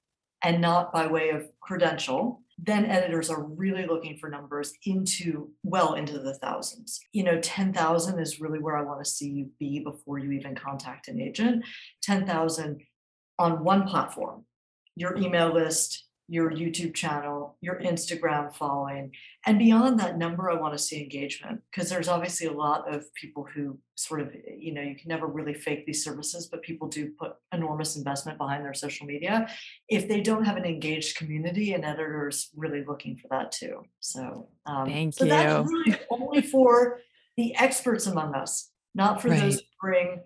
and 0.43 0.59
not 0.59 0.91
by 0.91 1.05
way 1.05 1.29
of 1.29 1.45
credential, 1.61 2.41
then 2.57 2.85
editors 2.85 3.29
are 3.29 3.43
really 3.43 3.85
looking 3.85 4.17
for 4.17 4.29
numbers 4.29 4.73
into 4.85 5.51
well 5.63 5.93
into 5.93 6.19
the 6.19 6.33
thousands. 6.35 6.99
You 7.11 7.23
know, 7.23 7.39
10,000 7.39 8.19
is 8.19 8.41
really 8.41 8.59
where 8.59 8.75
I 8.75 8.81
want 8.81 9.03
to 9.03 9.09
see 9.09 9.29
you 9.29 9.49
be 9.59 9.79
before 9.79 10.17
you 10.17 10.31
even 10.31 10.55
contact 10.55 11.07
an 11.07 11.21
agent. 11.21 11.63
10,000 12.01 12.81
on 13.39 13.63
one 13.63 13.87
platform 13.87 14.45
your 14.95 15.17
email 15.17 15.53
list, 15.53 16.09
your 16.27 16.51
YouTube 16.51 16.93
channel, 16.93 17.57
your 17.61 17.79
Instagram 17.79 18.53
following. 18.53 19.11
And 19.45 19.57
beyond 19.57 19.99
that 19.99 20.17
number, 20.17 20.49
I 20.49 20.55
want 20.55 20.73
to 20.73 20.77
see 20.77 21.01
engagement 21.01 21.61
because 21.71 21.89
there's 21.89 22.09
obviously 22.09 22.47
a 22.47 22.51
lot 22.51 22.93
of 22.93 23.11
people 23.15 23.47
who 23.51 23.79
sort 23.95 24.19
of, 24.21 24.35
you 24.45 24.73
know, 24.73 24.81
you 24.81 24.95
can 24.95 25.07
never 25.07 25.25
really 25.25 25.53
fake 25.53 25.85
these 25.85 26.03
services, 26.03 26.47
but 26.51 26.61
people 26.61 26.89
do 26.89 27.11
put 27.17 27.33
enormous 27.53 27.95
investment 27.95 28.37
behind 28.37 28.65
their 28.65 28.73
social 28.73 29.07
media. 29.07 29.47
If 29.87 30.09
they 30.09 30.21
don't 30.21 30.43
have 30.43 30.57
an 30.57 30.65
engaged 30.65 31.17
community, 31.17 31.73
and 31.73 31.85
editors 31.85 32.49
really 32.55 32.83
looking 32.85 33.15
for 33.15 33.27
that 33.29 33.51
too. 33.51 33.85
So, 34.01 34.49
um, 34.65 34.85
thank 34.85 35.15
so 35.15 35.23
you. 35.23 35.29
That's 35.29 35.71
really 35.71 35.97
only 36.11 36.41
for 36.41 36.99
the 37.37 37.55
experts 37.55 38.05
among 38.05 38.35
us, 38.35 38.69
not 38.93 39.21
for 39.21 39.29
right. 39.29 39.39
those 39.39 39.55
who 39.55 39.65
bring 39.81 40.19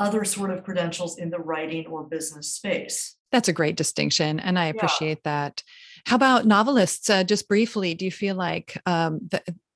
other 0.00 0.24
sort 0.24 0.50
of 0.50 0.64
credentials 0.64 1.18
in 1.18 1.30
the 1.30 1.38
writing 1.38 1.86
or 1.86 2.02
business 2.02 2.54
space. 2.54 3.16
That's 3.30 3.48
a 3.48 3.52
great 3.52 3.76
distinction, 3.76 4.40
and 4.40 4.58
I 4.58 4.64
appreciate 4.64 5.20
yeah. 5.24 5.46
that. 5.46 5.62
How 6.06 6.16
about 6.16 6.46
novelists? 6.46 7.08
Uh, 7.08 7.22
just 7.22 7.46
briefly, 7.46 7.94
do 7.94 8.04
you 8.04 8.10
feel 8.10 8.34
like 8.34 8.80
um, 8.86 9.28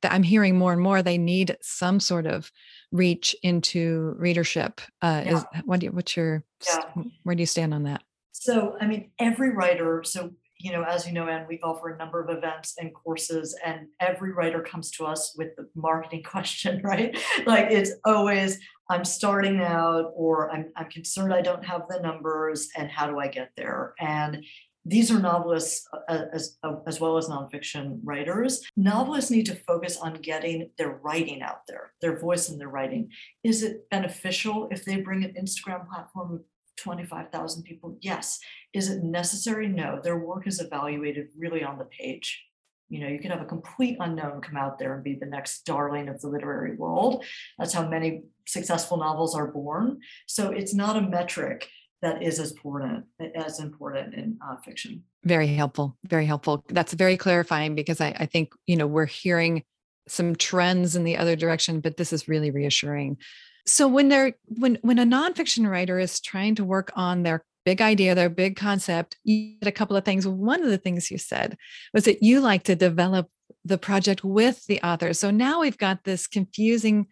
I'm 0.02 0.24
hearing 0.24 0.58
more 0.58 0.72
and 0.72 0.82
more 0.82 1.02
they 1.02 1.18
need 1.18 1.56
some 1.62 2.00
sort 2.00 2.26
of 2.26 2.50
reach 2.90 3.36
into 3.44 4.16
readership? 4.18 4.80
Uh, 5.00 5.22
yeah. 5.24 5.36
is, 5.36 5.44
what 5.64 5.78
do 5.78 5.86
you, 5.86 5.92
what's 5.92 6.16
your 6.16 6.42
yeah. 6.66 7.04
where 7.22 7.36
do 7.36 7.42
you 7.42 7.46
stand 7.46 7.72
on 7.72 7.84
that? 7.84 8.02
So, 8.32 8.76
I 8.80 8.86
mean, 8.86 9.10
every 9.20 9.50
writer. 9.50 10.02
So 10.04 10.32
you 10.64 10.72
know, 10.72 10.82
as 10.82 11.06
you 11.06 11.12
know, 11.12 11.28
and 11.28 11.46
we 11.46 11.60
offer 11.62 11.90
a 11.90 11.98
number 11.98 12.24
of 12.24 12.34
events 12.34 12.76
and 12.78 12.94
courses, 12.94 13.54
and 13.66 13.86
every 14.00 14.32
writer 14.32 14.62
comes 14.62 14.90
to 14.92 15.04
us 15.04 15.34
with 15.36 15.54
the 15.56 15.68
marketing 15.76 16.22
question, 16.24 16.80
right? 16.82 17.14
like 17.44 17.70
it's 17.70 17.92
always, 18.06 18.58
I'm 18.88 19.04
starting 19.04 19.60
out, 19.60 20.12
or 20.16 20.50
I'm, 20.50 20.72
I'm 20.74 20.88
concerned 20.88 21.34
I 21.34 21.42
don't 21.42 21.66
have 21.66 21.82
the 21.90 22.00
numbers, 22.00 22.70
and 22.78 22.90
how 22.90 23.06
do 23.06 23.18
I 23.18 23.28
get 23.28 23.50
there? 23.58 23.92
And 24.00 24.42
these 24.86 25.10
are 25.10 25.18
novelists 25.18 25.86
uh, 26.08 26.24
as, 26.32 26.56
uh, 26.62 26.76
as 26.86 26.98
well 26.98 27.18
as 27.18 27.28
nonfiction 27.28 28.00
writers. 28.02 28.62
Novelists 28.74 29.30
need 29.30 29.46
to 29.46 29.54
focus 29.54 29.98
on 29.98 30.14
getting 30.14 30.70
their 30.78 30.98
writing 31.02 31.42
out 31.42 31.60
there, 31.68 31.92
their 32.00 32.18
voice 32.18 32.48
in 32.48 32.56
their 32.58 32.68
writing. 32.68 33.10
Is 33.42 33.62
it 33.62 33.88
beneficial 33.90 34.68
if 34.70 34.84
they 34.86 34.96
bring 34.96 35.24
an 35.24 35.34
Instagram 35.38 35.86
platform 35.88 36.42
25,000 36.76 37.62
people? 37.62 37.96
Yes. 38.00 38.38
Is 38.72 38.90
it 38.90 39.02
necessary? 39.02 39.68
No. 39.68 40.00
Their 40.02 40.18
work 40.18 40.46
is 40.46 40.60
evaluated 40.60 41.28
really 41.36 41.62
on 41.62 41.78
the 41.78 41.84
page. 41.84 42.44
You 42.88 43.00
know, 43.00 43.08
you 43.08 43.18
can 43.18 43.30
have 43.30 43.40
a 43.40 43.46
complete 43.46 43.96
unknown 44.00 44.40
come 44.40 44.56
out 44.56 44.78
there 44.78 44.94
and 44.94 45.02
be 45.02 45.14
the 45.14 45.26
next 45.26 45.64
darling 45.64 46.08
of 46.08 46.20
the 46.20 46.28
literary 46.28 46.76
world. 46.76 47.24
That's 47.58 47.72
how 47.72 47.88
many 47.88 48.22
successful 48.46 48.98
novels 48.98 49.34
are 49.34 49.50
born. 49.50 50.00
So 50.26 50.50
it's 50.50 50.74
not 50.74 50.96
a 50.96 51.00
metric 51.00 51.68
that 52.02 52.22
is 52.22 52.38
as 52.38 52.52
important 52.52 53.06
as 53.34 53.60
important 53.60 54.14
in 54.14 54.38
uh, 54.46 54.56
fiction. 54.62 55.02
Very 55.24 55.46
helpful. 55.46 55.96
Very 56.06 56.26
helpful. 56.26 56.62
That's 56.68 56.92
very 56.92 57.16
clarifying 57.16 57.74
because 57.74 58.00
I, 58.00 58.14
I 58.18 58.26
think 58.26 58.52
you 58.66 58.76
know 58.76 58.86
we're 58.86 59.06
hearing 59.06 59.64
some 60.06 60.36
trends 60.36 60.96
in 60.96 61.04
the 61.04 61.16
other 61.16 61.34
direction, 61.34 61.80
but 61.80 61.96
this 61.96 62.12
is 62.12 62.28
really 62.28 62.50
reassuring. 62.50 63.16
So 63.66 63.88
when 63.88 64.08
they're 64.08 64.34
when 64.46 64.78
when 64.82 64.98
a 64.98 65.04
nonfiction 65.04 65.68
writer 65.68 65.98
is 65.98 66.20
trying 66.20 66.54
to 66.56 66.64
work 66.64 66.92
on 66.94 67.22
their 67.22 67.44
big 67.64 67.80
idea, 67.80 68.14
their 68.14 68.28
big 68.28 68.56
concept, 68.56 69.16
you 69.24 69.56
did 69.60 69.68
a 69.68 69.72
couple 69.72 69.96
of 69.96 70.04
things. 70.04 70.26
One 70.26 70.62
of 70.62 70.68
the 70.68 70.78
things 70.78 71.10
you 71.10 71.18
said 71.18 71.56
was 71.92 72.04
that 72.04 72.22
you 72.22 72.40
like 72.40 72.64
to 72.64 72.76
develop 72.76 73.30
the 73.64 73.78
project 73.78 74.22
with 74.22 74.66
the 74.66 74.80
author. 74.82 75.14
So 75.14 75.30
now 75.30 75.60
we've 75.60 75.78
got 75.78 76.04
this 76.04 76.26
confusing 76.26 77.06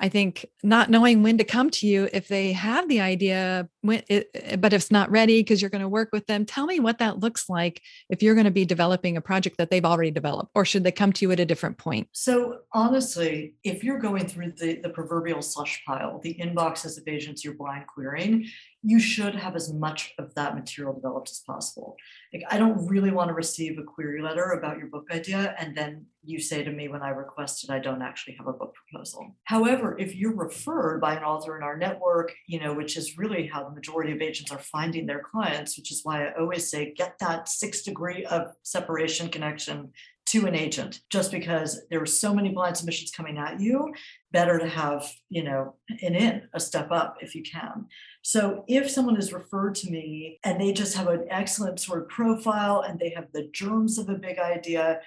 I 0.00 0.08
think 0.08 0.46
not 0.62 0.90
knowing 0.90 1.22
when 1.22 1.38
to 1.38 1.44
come 1.44 1.70
to 1.70 1.86
you 1.86 2.08
if 2.12 2.28
they 2.28 2.52
have 2.52 2.88
the 2.88 3.00
idea, 3.00 3.68
when 3.82 4.02
it, 4.08 4.60
but 4.60 4.72
if 4.72 4.82
it's 4.82 4.90
not 4.90 5.10
ready 5.10 5.40
because 5.40 5.60
you're 5.60 5.70
going 5.70 5.82
to 5.82 5.88
work 5.88 6.10
with 6.12 6.26
them, 6.26 6.46
tell 6.46 6.66
me 6.66 6.80
what 6.80 6.98
that 6.98 7.20
looks 7.20 7.48
like 7.48 7.82
if 8.08 8.22
you're 8.22 8.34
going 8.34 8.44
to 8.44 8.50
be 8.50 8.64
developing 8.64 9.16
a 9.16 9.20
project 9.20 9.58
that 9.58 9.70
they've 9.70 9.84
already 9.84 10.10
developed, 10.10 10.50
or 10.54 10.64
should 10.64 10.84
they 10.84 10.92
come 10.92 11.12
to 11.12 11.24
you 11.24 11.32
at 11.32 11.40
a 11.40 11.44
different 11.44 11.78
point? 11.78 12.08
So 12.12 12.58
honestly, 12.72 13.54
if 13.64 13.82
you're 13.82 13.98
going 13.98 14.26
through 14.26 14.52
the, 14.52 14.80
the 14.82 14.88
proverbial 14.88 15.42
slush 15.42 15.82
pile, 15.86 16.20
the 16.22 16.34
inboxes 16.34 16.98
of 16.98 17.06
agents 17.08 17.44
you're 17.44 17.54
blind 17.54 17.86
querying, 17.86 18.46
you 18.82 19.00
should 19.00 19.34
have 19.34 19.56
as 19.56 19.72
much 19.72 20.14
of 20.18 20.34
that 20.34 20.54
material 20.54 20.94
developed 20.94 21.30
as 21.30 21.42
possible. 21.46 21.96
Like, 22.32 22.44
I 22.50 22.58
don't 22.58 22.86
really 22.86 23.10
want 23.10 23.28
to 23.28 23.34
receive 23.34 23.78
a 23.78 23.82
query 23.82 24.22
letter 24.22 24.52
about 24.52 24.78
your 24.78 24.86
book 24.86 25.06
idea, 25.10 25.56
and 25.58 25.76
then 25.76 26.06
you 26.24 26.38
say 26.38 26.62
to 26.62 26.70
me 26.70 26.88
when 26.88 27.02
I 27.02 27.08
requested 27.08 27.70
I 27.70 27.78
don't 27.78 28.02
actually 28.02 28.34
have 28.34 28.46
a 28.46 28.52
book 28.52 28.74
proposal. 28.74 29.34
However, 29.44 29.96
if 29.98 30.14
you're 30.14 30.36
referred 30.36 31.00
by 31.00 31.14
an 31.14 31.24
author 31.24 31.56
in 31.56 31.62
our 31.62 31.76
network, 31.76 32.32
you 32.46 32.60
know, 32.60 32.72
which 32.74 32.96
is 32.96 33.18
really 33.18 33.46
how 33.46 33.64
the 33.64 33.74
majority 33.74 34.12
of 34.12 34.20
agents 34.20 34.52
are 34.52 34.58
finding 34.58 35.06
their 35.06 35.22
clients, 35.22 35.76
which 35.76 35.90
is 35.90 36.00
why 36.04 36.26
I 36.26 36.34
always 36.38 36.70
say 36.70 36.92
get 36.96 37.18
that 37.20 37.48
six 37.48 37.82
degree 37.82 38.24
of 38.26 38.52
separation 38.62 39.28
connection 39.28 39.92
to 40.30 40.46
an 40.46 40.54
agent 40.54 41.00
just 41.10 41.30
because 41.30 41.80
there 41.90 42.02
are 42.02 42.06
so 42.06 42.34
many 42.34 42.50
blind 42.50 42.76
submissions 42.76 43.10
coming 43.10 43.38
at 43.38 43.60
you 43.60 43.92
better 44.30 44.58
to 44.58 44.68
have 44.68 45.10
you 45.30 45.42
know 45.42 45.74
an 46.02 46.14
in 46.14 46.42
a 46.54 46.60
step 46.60 46.90
up 46.90 47.16
if 47.20 47.34
you 47.34 47.42
can 47.42 47.86
so 48.22 48.64
if 48.68 48.90
someone 48.90 49.16
is 49.16 49.32
referred 49.32 49.74
to 49.74 49.90
me 49.90 50.38
and 50.44 50.60
they 50.60 50.72
just 50.72 50.96
have 50.96 51.08
an 51.08 51.24
excellent 51.30 51.80
sort 51.80 52.02
of 52.02 52.08
profile 52.08 52.80
and 52.80 52.98
they 52.98 53.10
have 53.10 53.26
the 53.32 53.48
germs 53.52 53.96
of 53.96 54.08
a 54.08 54.14
big 54.14 54.38
idea 54.38 55.00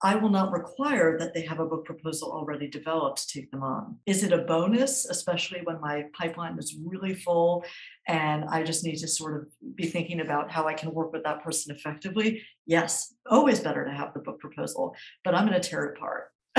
I 0.00 0.14
will 0.14 0.28
not 0.28 0.52
require 0.52 1.18
that 1.18 1.34
they 1.34 1.42
have 1.42 1.58
a 1.58 1.66
book 1.66 1.84
proposal 1.84 2.30
already 2.30 2.68
developed 2.68 3.28
to 3.28 3.40
take 3.40 3.50
them 3.50 3.64
on. 3.64 3.96
Is 4.06 4.22
it 4.22 4.32
a 4.32 4.38
bonus, 4.38 5.06
especially 5.06 5.60
when 5.64 5.80
my 5.80 6.04
pipeline 6.16 6.56
is 6.56 6.76
really 6.84 7.14
full 7.14 7.64
and 8.06 8.44
I 8.44 8.62
just 8.62 8.84
need 8.84 8.98
to 8.98 9.08
sort 9.08 9.42
of 9.42 9.48
be 9.74 9.86
thinking 9.86 10.20
about 10.20 10.52
how 10.52 10.68
I 10.68 10.74
can 10.74 10.94
work 10.94 11.12
with 11.12 11.24
that 11.24 11.42
person 11.42 11.74
effectively? 11.74 12.42
Yes, 12.64 13.14
always 13.28 13.58
better 13.58 13.84
to 13.84 13.90
have 13.90 14.14
the 14.14 14.20
book 14.20 14.37
proposal, 14.58 14.94
but 15.24 15.34
I'm 15.34 15.46
going 15.46 15.60
to 15.60 15.68
tear 15.68 15.84
it 15.84 15.96
apart. 15.96 16.24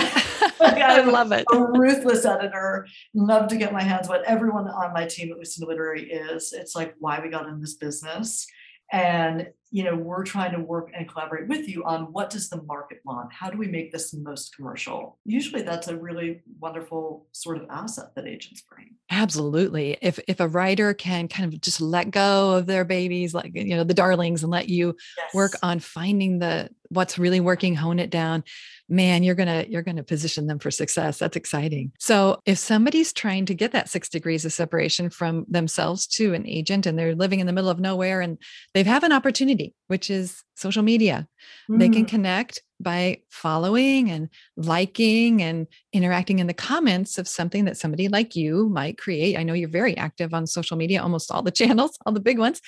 I 0.61 1.01
love 1.01 1.31
it. 1.31 1.45
A 1.51 1.59
ruthless 1.59 2.25
editor. 2.25 2.87
Love 3.13 3.47
to 3.49 3.57
get 3.57 3.73
my 3.73 3.83
hands 3.83 4.07
what 4.07 4.23
everyone 4.23 4.67
on 4.67 4.93
my 4.93 5.05
team 5.05 5.31
at 5.31 5.37
Lucinda 5.37 5.67
Literary 5.67 6.09
is. 6.09 6.53
It's 6.53 6.75
like 6.75 6.95
why 6.99 7.19
we 7.21 7.29
got 7.29 7.47
in 7.47 7.59
this 7.59 7.75
business 7.75 8.47
and 8.91 9.47
you 9.71 9.83
know 9.83 9.95
we're 9.95 10.23
trying 10.23 10.51
to 10.51 10.59
work 10.59 10.89
and 10.95 11.07
collaborate 11.07 11.47
with 11.47 11.67
you 11.67 11.83
on 11.83 12.11
what 12.11 12.29
does 12.29 12.49
the 12.49 12.61
market 12.63 12.99
want 13.05 13.31
how 13.31 13.49
do 13.49 13.57
we 13.57 13.67
make 13.67 13.91
this 13.91 14.13
most 14.13 14.55
commercial 14.55 15.19
usually 15.25 15.61
that's 15.61 15.87
a 15.87 15.95
really 15.95 16.41
wonderful 16.59 17.27
sort 17.31 17.57
of 17.57 17.67
asset 17.69 18.07
that 18.15 18.27
agents 18.27 18.61
bring 18.61 18.95
absolutely 19.11 19.97
if 20.01 20.19
if 20.27 20.39
a 20.39 20.47
writer 20.47 20.93
can 20.93 21.27
kind 21.27 21.53
of 21.53 21.61
just 21.61 21.81
let 21.81 22.09
go 22.09 22.51
of 22.53 22.65
their 22.65 22.83
babies 22.83 23.33
like 23.33 23.51
you 23.53 23.75
know 23.75 23.83
the 23.83 23.93
darlings 23.93 24.41
and 24.41 24.51
let 24.51 24.69
you 24.69 24.95
yes. 25.17 25.33
work 25.33 25.51
on 25.61 25.79
finding 25.79 26.39
the 26.39 26.69
what's 26.89 27.17
really 27.17 27.39
working 27.39 27.75
hone 27.75 27.99
it 27.99 28.09
down 28.09 28.43
man 28.87 29.23
you're 29.23 29.35
gonna 29.35 29.65
you're 29.69 29.81
gonna 29.81 30.03
position 30.03 30.47
them 30.47 30.59
for 30.59 30.71
success 30.71 31.19
that's 31.19 31.35
exciting 31.35 31.91
so 31.99 32.41
if 32.45 32.57
somebody's 32.57 33.13
trying 33.13 33.45
to 33.45 33.53
get 33.53 33.71
that 33.71 33.89
six 33.89 34.09
degrees 34.09 34.45
of 34.45 34.53
separation 34.53 35.09
from 35.09 35.45
themselves 35.49 36.07
to 36.07 36.33
an 36.33 36.45
agent 36.47 36.85
and 36.85 36.97
they're 36.97 37.15
living 37.15 37.39
in 37.39 37.47
the 37.47 37.53
middle 37.53 37.69
of 37.69 37.79
nowhere 37.79 38.21
and 38.21 38.37
they 38.73 38.83
have 38.83 39.03
an 39.03 39.11
opportunity 39.11 39.73
which 39.87 40.09
is 40.09 40.43
social 40.55 40.83
media 40.83 41.27
mm. 41.69 41.79
they 41.79 41.89
can 41.89 42.05
mm. 42.05 42.09
connect 42.09 42.61
by 42.79 43.21
following 43.29 44.09
and 44.09 44.29
liking 44.55 45.41
and 45.41 45.67
interacting 45.91 46.39
in 46.39 46.47
the 46.47 46.53
comments 46.53 47.17
of 47.17 47.27
something 47.27 47.65
that 47.65 47.77
somebody 47.77 48.07
like 48.07 48.35
you 48.35 48.69
might 48.69 48.97
create. 48.97 49.37
I 49.37 49.43
know 49.43 49.53
you're 49.53 49.69
very 49.69 49.97
active 49.97 50.33
on 50.33 50.47
social 50.47 50.77
media, 50.77 51.01
almost 51.01 51.31
all 51.31 51.41
the 51.43 51.51
channels, 51.59 51.97
all 52.05 52.13
the 52.13 52.19
big 52.19 52.39
ones. 52.39 52.61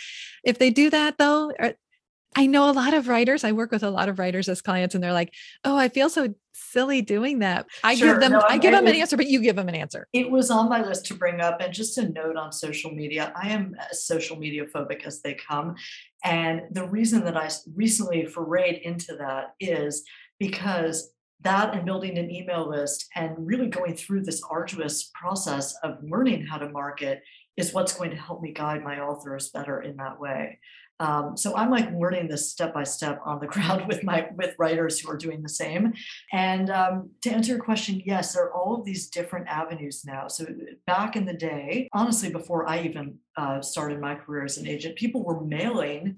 If 0.44 0.60
they 0.60 0.70
do 0.70 0.90
that 0.90 1.18
though, 1.18 1.52
I 2.36 2.46
know 2.46 2.70
a 2.70 2.72
lot 2.72 2.94
of 2.94 3.08
writers. 3.08 3.44
I 3.44 3.52
work 3.52 3.72
with 3.72 3.84
a 3.84 3.90
lot 3.90 4.08
of 4.08 4.18
writers 4.18 4.48
as 4.48 4.62
clients, 4.62 4.96
and 4.96 5.04
they're 5.04 5.14
like, 5.14 5.34
"Oh, 5.64 5.76
I 5.76 5.90
feel 5.90 6.10
so 6.10 6.34
silly 6.54 7.02
doing 7.02 7.40
that." 7.40 7.68
I 7.84 7.96
sure, 7.96 8.14
give 8.14 8.22
them, 8.22 8.32
no, 8.34 8.42
I 8.48 8.58
give 8.58 8.72
them 8.72 8.88
an 8.88 8.96
answer, 8.96 9.18
but 9.18 9.28
you 9.28 9.42
give 9.42 9.58
them 9.58 9.68
an 9.68 9.76
answer. 9.76 10.08
It 10.14 10.32
was 10.32 10.50
on 10.50 10.70
my 10.70 10.82
list 10.82 11.06
to 11.08 11.14
bring 11.14 11.42
up, 11.42 11.60
and 11.60 11.74
just 11.74 11.98
a 11.98 12.08
note 12.08 12.38
on 12.38 12.52
social 12.52 12.92
media. 12.92 13.34
I 13.36 13.50
am 13.50 13.76
as 13.92 14.06
social 14.06 14.38
media 14.38 14.66
phobic 14.66 15.06
as 15.06 15.22
they 15.22 15.34
come, 15.34 15.76
and 16.24 16.62
the 16.72 16.88
reason 16.88 17.26
that 17.26 17.36
I 17.36 17.50
recently 17.76 18.24
forayed 18.24 18.82
into 18.82 19.16
that 19.18 19.56
is 19.60 20.04
because 20.40 21.14
that 21.44 21.74
and 21.74 21.86
building 21.86 22.18
an 22.18 22.32
email 22.32 22.70
list 22.70 23.08
and 23.16 23.36
really 23.40 23.68
going 23.68 23.96
through 23.96 24.24
this 24.24 24.42
arduous 24.50 25.12
process 25.14 25.76
of 25.84 25.98
learning 26.04 26.46
how 26.46 26.58
to 26.58 26.70
market 26.70 27.22
is 27.58 27.74
what's 27.74 27.94
going 27.94 28.12
to 28.12 28.16
help 28.16 28.42
me 28.42 28.54
guide 28.54 28.84
my 28.84 29.00
authors 29.00 29.50
better 29.50 29.82
in 29.82 29.98
that 29.98 30.20
way. 30.20 30.60
Um, 31.02 31.36
so 31.36 31.56
I'm 31.58 31.72
like 31.72 31.92
learning 31.92 32.28
this 32.28 32.52
step 32.52 32.76
by 32.76 32.84
step 32.84 33.20
on 33.26 33.40
the 33.40 33.48
ground 33.54 33.88
with 33.88 34.04
my 34.04 34.28
with 34.38 34.56
writers 34.60 35.00
who 35.00 35.10
are 35.10 35.18
doing 35.18 35.42
the 35.42 35.50
same. 35.50 35.94
And 36.32 36.70
um, 36.70 37.10
to 37.24 37.32
answer 37.32 37.54
your 37.54 37.64
question, 37.64 38.02
yes, 38.06 38.34
there 38.34 38.46
are 38.46 38.54
all 38.54 38.76
of 38.76 38.86
these 38.86 39.10
different 39.10 39.48
avenues 39.48 40.04
now. 40.06 40.28
So 40.28 40.46
back 40.86 41.16
in 41.16 41.26
the 41.26 41.34
day, 41.34 41.90
honestly, 41.92 42.30
before 42.30 42.70
I 42.70 42.84
even 42.84 43.18
uh, 43.36 43.62
started 43.62 44.00
my 44.00 44.14
career 44.16 44.46
as 44.46 44.58
an 44.58 44.68
agent, 44.68 44.96
people 44.96 45.24
were 45.24 45.42
mailing 45.44 46.18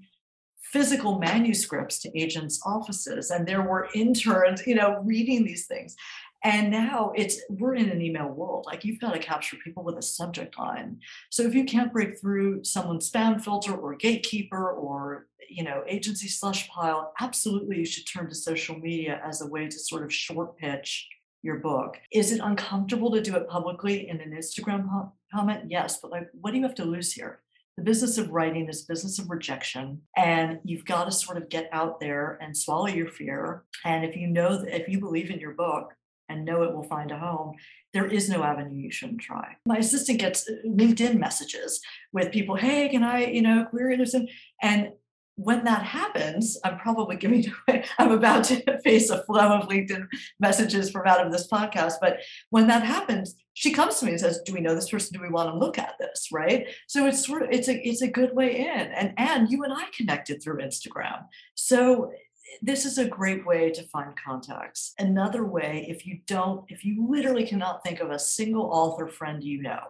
physical 0.61 1.19
manuscripts 1.19 1.99
to 1.99 2.19
agents' 2.19 2.59
offices, 2.65 3.31
and 3.31 3.47
there 3.47 3.61
were 3.61 3.89
interns, 3.93 4.65
you 4.67 4.75
know, 4.75 4.99
reading 5.03 5.45
these 5.45 5.65
things. 5.65 5.95
And 6.43 6.69
now 6.69 7.13
it's 7.15 7.41
we're 7.49 7.75
in 7.75 7.89
an 7.89 8.01
email 8.01 8.27
world. 8.27 8.65
Like 8.67 8.83
you've 8.83 8.99
got 8.99 9.13
to 9.13 9.19
capture 9.19 9.55
people 9.63 9.83
with 9.83 9.97
a 9.97 10.01
subject 10.01 10.57
line. 10.59 10.99
So 11.31 11.43
if 11.43 11.55
you 11.55 11.63
can't 11.63 11.93
break 11.93 12.19
through 12.19 12.65
someone's 12.65 13.09
spam 13.09 13.41
filter 13.41 13.73
or 13.73 13.95
gatekeeper 13.95 14.71
or 14.71 15.27
you 15.49 15.63
know 15.63 15.83
agency 15.87 16.27
slush 16.27 16.67
pile, 16.69 17.13
absolutely 17.21 17.77
you 17.77 17.85
should 17.85 18.05
turn 18.05 18.27
to 18.29 18.35
social 18.35 18.77
media 18.77 19.21
as 19.25 19.41
a 19.41 19.47
way 19.47 19.67
to 19.67 19.79
sort 19.79 20.03
of 20.03 20.13
short 20.13 20.57
pitch 20.57 21.07
your 21.43 21.59
book. 21.59 21.97
Is 22.11 22.31
it 22.31 22.41
uncomfortable 22.41 23.11
to 23.11 23.21
do 23.21 23.35
it 23.35 23.47
publicly 23.47 24.09
in 24.09 24.19
an 24.19 24.31
Instagram 24.31 25.11
comment? 25.33 25.63
Yes, 25.69 25.99
but 26.01 26.11
like 26.11 26.27
what 26.33 26.51
do 26.51 26.57
you 26.57 26.63
have 26.63 26.75
to 26.75 26.85
lose 26.85 27.13
here? 27.13 27.41
The 27.77 27.83
business 27.83 28.17
of 28.17 28.29
writing 28.29 28.69
is 28.69 28.83
business 28.83 29.17
of 29.17 29.29
rejection 29.29 30.01
and 30.15 30.59
you've 30.63 30.85
got 30.85 31.05
to 31.05 31.11
sort 31.11 31.37
of 31.37 31.49
get 31.49 31.69
out 31.71 31.99
there 31.99 32.37
and 32.39 32.55
swallow 32.55 32.87
your 32.87 33.07
fear 33.07 33.63
and 33.83 34.05
if 34.05 34.15
you 34.15 34.27
know 34.27 34.57
that 34.57 34.79
if 34.79 34.87
you 34.87 34.99
believe 34.99 35.31
in 35.31 35.39
your 35.39 35.53
book 35.53 35.91
and 36.29 36.45
know 36.45 36.63
it 36.63 36.73
will 36.73 36.83
find 36.83 37.11
a 37.11 37.17
home, 37.17 37.53
there 37.93 38.07
is 38.07 38.29
no 38.29 38.43
avenue 38.43 38.81
you 38.81 38.91
shouldn't 38.91 39.21
try. 39.21 39.55
My 39.65 39.77
assistant 39.77 40.19
gets 40.19 40.49
uh, 40.49 40.53
LinkedIn 40.65 41.17
messages 41.17 41.81
with 42.11 42.31
people, 42.31 42.55
hey, 42.55 42.89
can 42.89 43.03
I, 43.03 43.25
you 43.25 43.41
know, 43.41 43.65
query 43.65 43.97
this? 43.97 44.15
And 44.61 44.91
when 45.35 45.63
that 45.63 45.83
happens, 45.83 46.57
I'm 46.63 46.77
probably 46.77 47.15
giving 47.15 47.45
away, 47.67 47.85
I'm 47.97 48.11
about 48.11 48.43
to 48.45 48.79
face 48.81 49.09
a 49.09 49.23
flow 49.23 49.59
of 49.59 49.67
LinkedIn 49.67 50.07
messages 50.39 50.91
from 50.91 51.07
out 51.07 51.25
of 51.25 51.31
this 51.31 51.47
podcast. 51.47 51.93
But 51.99 52.19
when 52.49 52.67
that 52.67 52.83
happens, 52.83 53.35
she 53.55 53.71
comes 53.71 53.99
to 53.99 54.05
me 54.05 54.11
and 54.11 54.19
says, 54.19 54.41
Do 54.45 54.53
we 54.53 54.61
know 54.61 54.75
this 54.75 54.89
person? 54.89 55.17
Do 55.17 55.23
we 55.23 55.29
want 55.29 55.49
to 55.49 55.57
look 55.57 55.77
at 55.77 55.95
this? 55.99 56.29
Right. 56.31 56.67
So 56.87 57.07
it's 57.07 57.25
sort 57.25 57.43
of 57.43 57.49
it's 57.51 57.67
a 57.67 57.87
it's 57.87 58.01
a 58.01 58.07
good 58.07 58.33
way 58.33 58.57
in. 58.57 58.67
And 58.67 59.13
and 59.17 59.51
you 59.51 59.63
and 59.63 59.73
I 59.73 59.85
connected 59.95 60.41
through 60.41 60.57
Instagram. 60.57 61.25
So 61.55 62.11
this 62.61 62.85
is 62.85 62.97
a 62.97 63.07
great 63.07 63.45
way 63.45 63.71
to 63.71 63.83
find 63.83 64.13
contacts. 64.15 64.93
Another 64.99 65.45
way, 65.45 65.85
if 65.89 66.05
you 66.05 66.19
don't, 66.27 66.65
if 66.69 66.85
you 66.85 67.07
literally 67.09 67.45
cannot 67.45 67.83
think 67.83 67.99
of 67.99 68.11
a 68.11 68.19
single 68.19 68.65
author 68.65 69.07
friend 69.07 69.43
you 69.43 69.61
know 69.61 69.81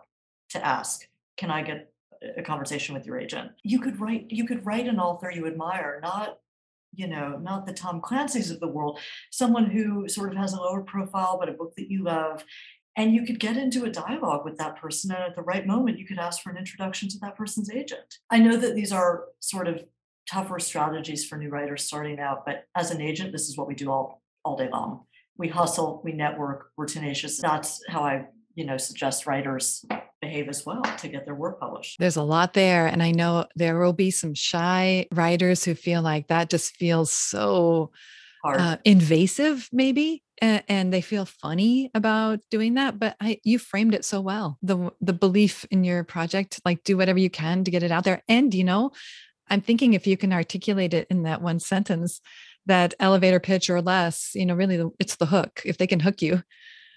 to 0.49 0.65
ask, 0.65 1.07
can 1.37 1.51
I 1.51 1.61
get 1.63 1.91
a 2.37 2.41
conversation 2.41 2.95
with 2.95 3.05
your 3.05 3.19
agent? 3.19 3.51
You 3.63 3.79
could 3.79 3.99
write, 3.99 4.27
you 4.29 4.45
could 4.45 4.65
write 4.65 4.87
an 4.87 4.99
author 4.99 5.31
you 5.31 5.47
admire, 5.47 5.99
not 6.01 6.39
you 6.95 7.07
know, 7.07 7.39
not 7.41 7.65
the 7.65 7.73
Tom 7.73 7.99
Clancy's 7.99 8.51
of 8.51 8.59
the 8.59 8.67
world, 8.67 8.99
someone 9.31 9.65
who 9.65 10.07
sort 10.07 10.31
of 10.31 10.37
has 10.37 10.53
a 10.53 10.61
lower 10.61 10.83
profile, 10.83 11.39
but 11.39 11.49
a 11.49 11.53
book 11.53 11.73
that 11.75 11.89
you 11.89 12.03
love. 12.03 12.43
and 12.95 13.13
you 13.13 13.25
could 13.25 13.39
get 13.39 13.57
into 13.57 13.85
a 13.85 13.89
dialogue 13.89 14.45
with 14.45 14.57
that 14.57 14.75
person 14.75 15.11
and 15.11 15.23
at 15.23 15.35
the 15.35 15.41
right 15.41 15.65
moment 15.65 15.97
you 15.97 16.05
could 16.05 16.19
ask 16.19 16.41
for 16.41 16.51
an 16.51 16.57
introduction 16.57 17.09
to 17.09 17.17
that 17.19 17.35
person's 17.35 17.71
agent 17.71 18.19
i 18.29 18.37
know 18.37 18.55
that 18.55 18.75
these 18.75 18.91
are 18.91 19.25
sort 19.39 19.67
of 19.67 19.83
tougher 20.29 20.59
strategies 20.59 21.25
for 21.25 21.37
new 21.37 21.49
writers 21.49 21.83
starting 21.83 22.19
out 22.19 22.45
but 22.45 22.65
as 22.75 22.91
an 22.91 23.01
agent 23.01 23.31
this 23.31 23.49
is 23.49 23.57
what 23.57 23.67
we 23.67 23.75
do 23.75 23.91
all 23.91 24.21
all 24.45 24.55
day 24.57 24.69
long. 24.71 25.05
We 25.37 25.47
hustle 25.47 26.01
we 26.03 26.13
network 26.13 26.67
we're 26.77 26.85
tenacious. 26.85 27.39
That's 27.41 27.81
how 27.87 28.03
i 28.03 28.25
you 28.55 28.65
know 28.65 28.77
suggest 28.77 29.25
writers 29.25 29.83
behave 30.21 30.47
as 30.47 30.65
well 30.65 30.81
to 30.99 31.07
get 31.07 31.25
their 31.25 31.35
work 31.35 31.59
published. 31.59 31.97
There's 31.99 32.17
a 32.17 32.23
lot 32.23 32.53
there 32.53 32.87
and 32.87 33.01
i 33.01 33.11
know 33.11 33.45
there 33.55 33.79
will 33.79 33.93
be 33.93 34.11
some 34.11 34.33
shy 34.33 35.07
writers 35.11 35.63
who 35.63 35.75
feel 35.75 36.01
like 36.01 36.27
that 36.27 36.49
just 36.49 36.75
feels 36.75 37.11
so 37.11 37.91
uh, 38.45 38.75
invasive 38.83 39.69
maybe 39.71 40.21
and, 40.41 40.63
and, 40.67 40.93
they 40.93 40.99
feel 40.99 41.23
funny 41.23 41.89
about 41.93 42.39
doing 42.51 42.73
that 42.73 42.99
but 42.99 43.15
I, 43.21 43.39
you 43.45 43.57
framed 43.57 43.95
it 43.95 44.03
so 44.03 44.19
well. 44.19 44.57
The 44.61 44.91
the 44.99 45.13
belief 45.13 45.65
in 45.71 45.85
your 45.85 46.03
project 46.03 46.59
like 46.65 46.83
do 46.83 46.97
whatever 46.97 47.19
you 47.19 47.29
can 47.29 47.63
to 47.63 47.71
get 47.71 47.83
it 47.83 47.91
out 47.91 48.03
there. 48.03 48.21
And 48.27 48.53
you 48.53 48.65
know 48.65 48.91
i'm 49.49 49.61
thinking 49.61 49.93
if 49.93 50.07
you 50.07 50.17
can 50.17 50.33
articulate 50.33 50.93
it 50.93 51.07
in 51.09 51.23
that 51.23 51.41
one 51.41 51.59
sentence 51.59 52.21
that 52.65 52.93
elevator 52.99 53.39
pitch 53.39 53.69
or 53.69 53.81
less 53.81 54.31
you 54.35 54.45
know 54.45 54.55
really 54.55 54.81
it's 54.99 55.15
the 55.15 55.25
hook. 55.25 55.61
If 55.65 55.77
they 55.77 55.87
can 55.87 55.99
hook 55.99 56.21
you 56.21 56.43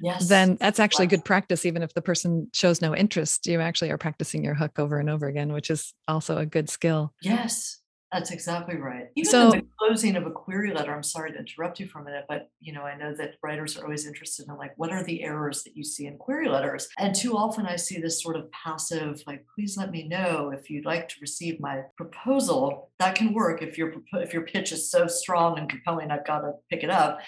yes. 0.00 0.28
then 0.28 0.56
that's 0.60 0.80
actually 0.80 1.06
wow. 1.06 1.10
good 1.10 1.24
practice 1.24 1.66
even 1.66 1.82
if 1.82 1.94
the 1.94 2.02
person 2.02 2.48
shows 2.52 2.80
no 2.80 2.94
interest 2.94 3.46
you 3.46 3.60
actually 3.60 3.90
are 3.90 3.98
practicing 3.98 4.44
your 4.44 4.54
hook 4.54 4.78
over 4.78 4.98
and 4.98 5.10
over 5.10 5.26
again 5.26 5.52
which 5.52 5.70
is 5.70 5.94
also 6.06 6.38
a 6.38 6.46
good 6.46 6.68
skill. 6.68 7.12
Yes 7.22 7.80
that's 8.12 8.30
exactly 8.30 8.76
right. 8.76 9.08
Even 9.16 9.30
so, 9.30 9.50
in 9.52 9.58
the 9.58 9.66
closing 9.78 10.16
of 10.16 10.26
a 10.26 10.30
query 10.30 10.72
letter, 10.72 10.94
I'm 10.94 11.02
sorry 11.02 11.32
to 11.32 11.38
interrupt 11.38 11.80
you 11.80 11.88
for 11.88 12.00
a 12.00 12.04
minute, 12.04 12.24
but 12.28 12.50
you 12.60 12.72
know, 12.72 12.82
I 12.82 12.96
know 12.96 13.12
that 13.14 13.34
writers 13.42 13.76
are 13.76 13.84
always 13.84 14.06
interested 14.06 14.46
in 14.48 14.56
like 14.56 14.72
what 14.76 14.92
are 14.92 15.02
the 15.02 15.24
errors 15.24 15.64
that 15.64 15.76
you 15.76 15.82
see 15.82 16.06
in 16.06 16.16
query 16.16 16.48
letters? 16.48 16.88
And 16.98 17.14
too 17.14 17.36
often 17.36 17.66
I 17.66 17.76
see 17.76 18.00
this 18.00 18.22
sort 18.22 18.36
of 18.36 18.50
passive, 18.52 19.22
like, 19.26 19.44
please 19.54 19.76
let 19.76 19.90
me 19.90 20.06
know 20.06 20.52
if 20.54 20.70
you'd 20.70 20.86
like 20.86 21.08
to 21.08 21.16
receive 21.20 21.58
my 21.58 21.82
proposal. 21.96 22.90
That 23.00 23.16
can 23.16 23.34
work 23.34 23.60
if 23.60 23.76
your 23.76 23.94
if 24.14 24.32
your 24.32 24.42
pitch 24.42 24.70
is 24.70 24.90
so 24.90 25.08
strong 25.08 25.58
and 25.58 25.68
compelling, 25.68 26.10
I've 26.10 26.26
got 26.26 26.40
to 26.40 26.52
pick 26.70 26.84
it 26.84 26.90
up. 26.90 27.18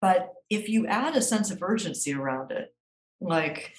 But 0.00 0.32
if 0.48 0.68
you 0.68 0.86
add 0.86 1.14
a 1.14 1.22
sense 1.22 1.50
of 1.50 1.62
urgency 1.62 2.14
around 2.14 2.52
it, 2.52 2.74
like 3.20 3.74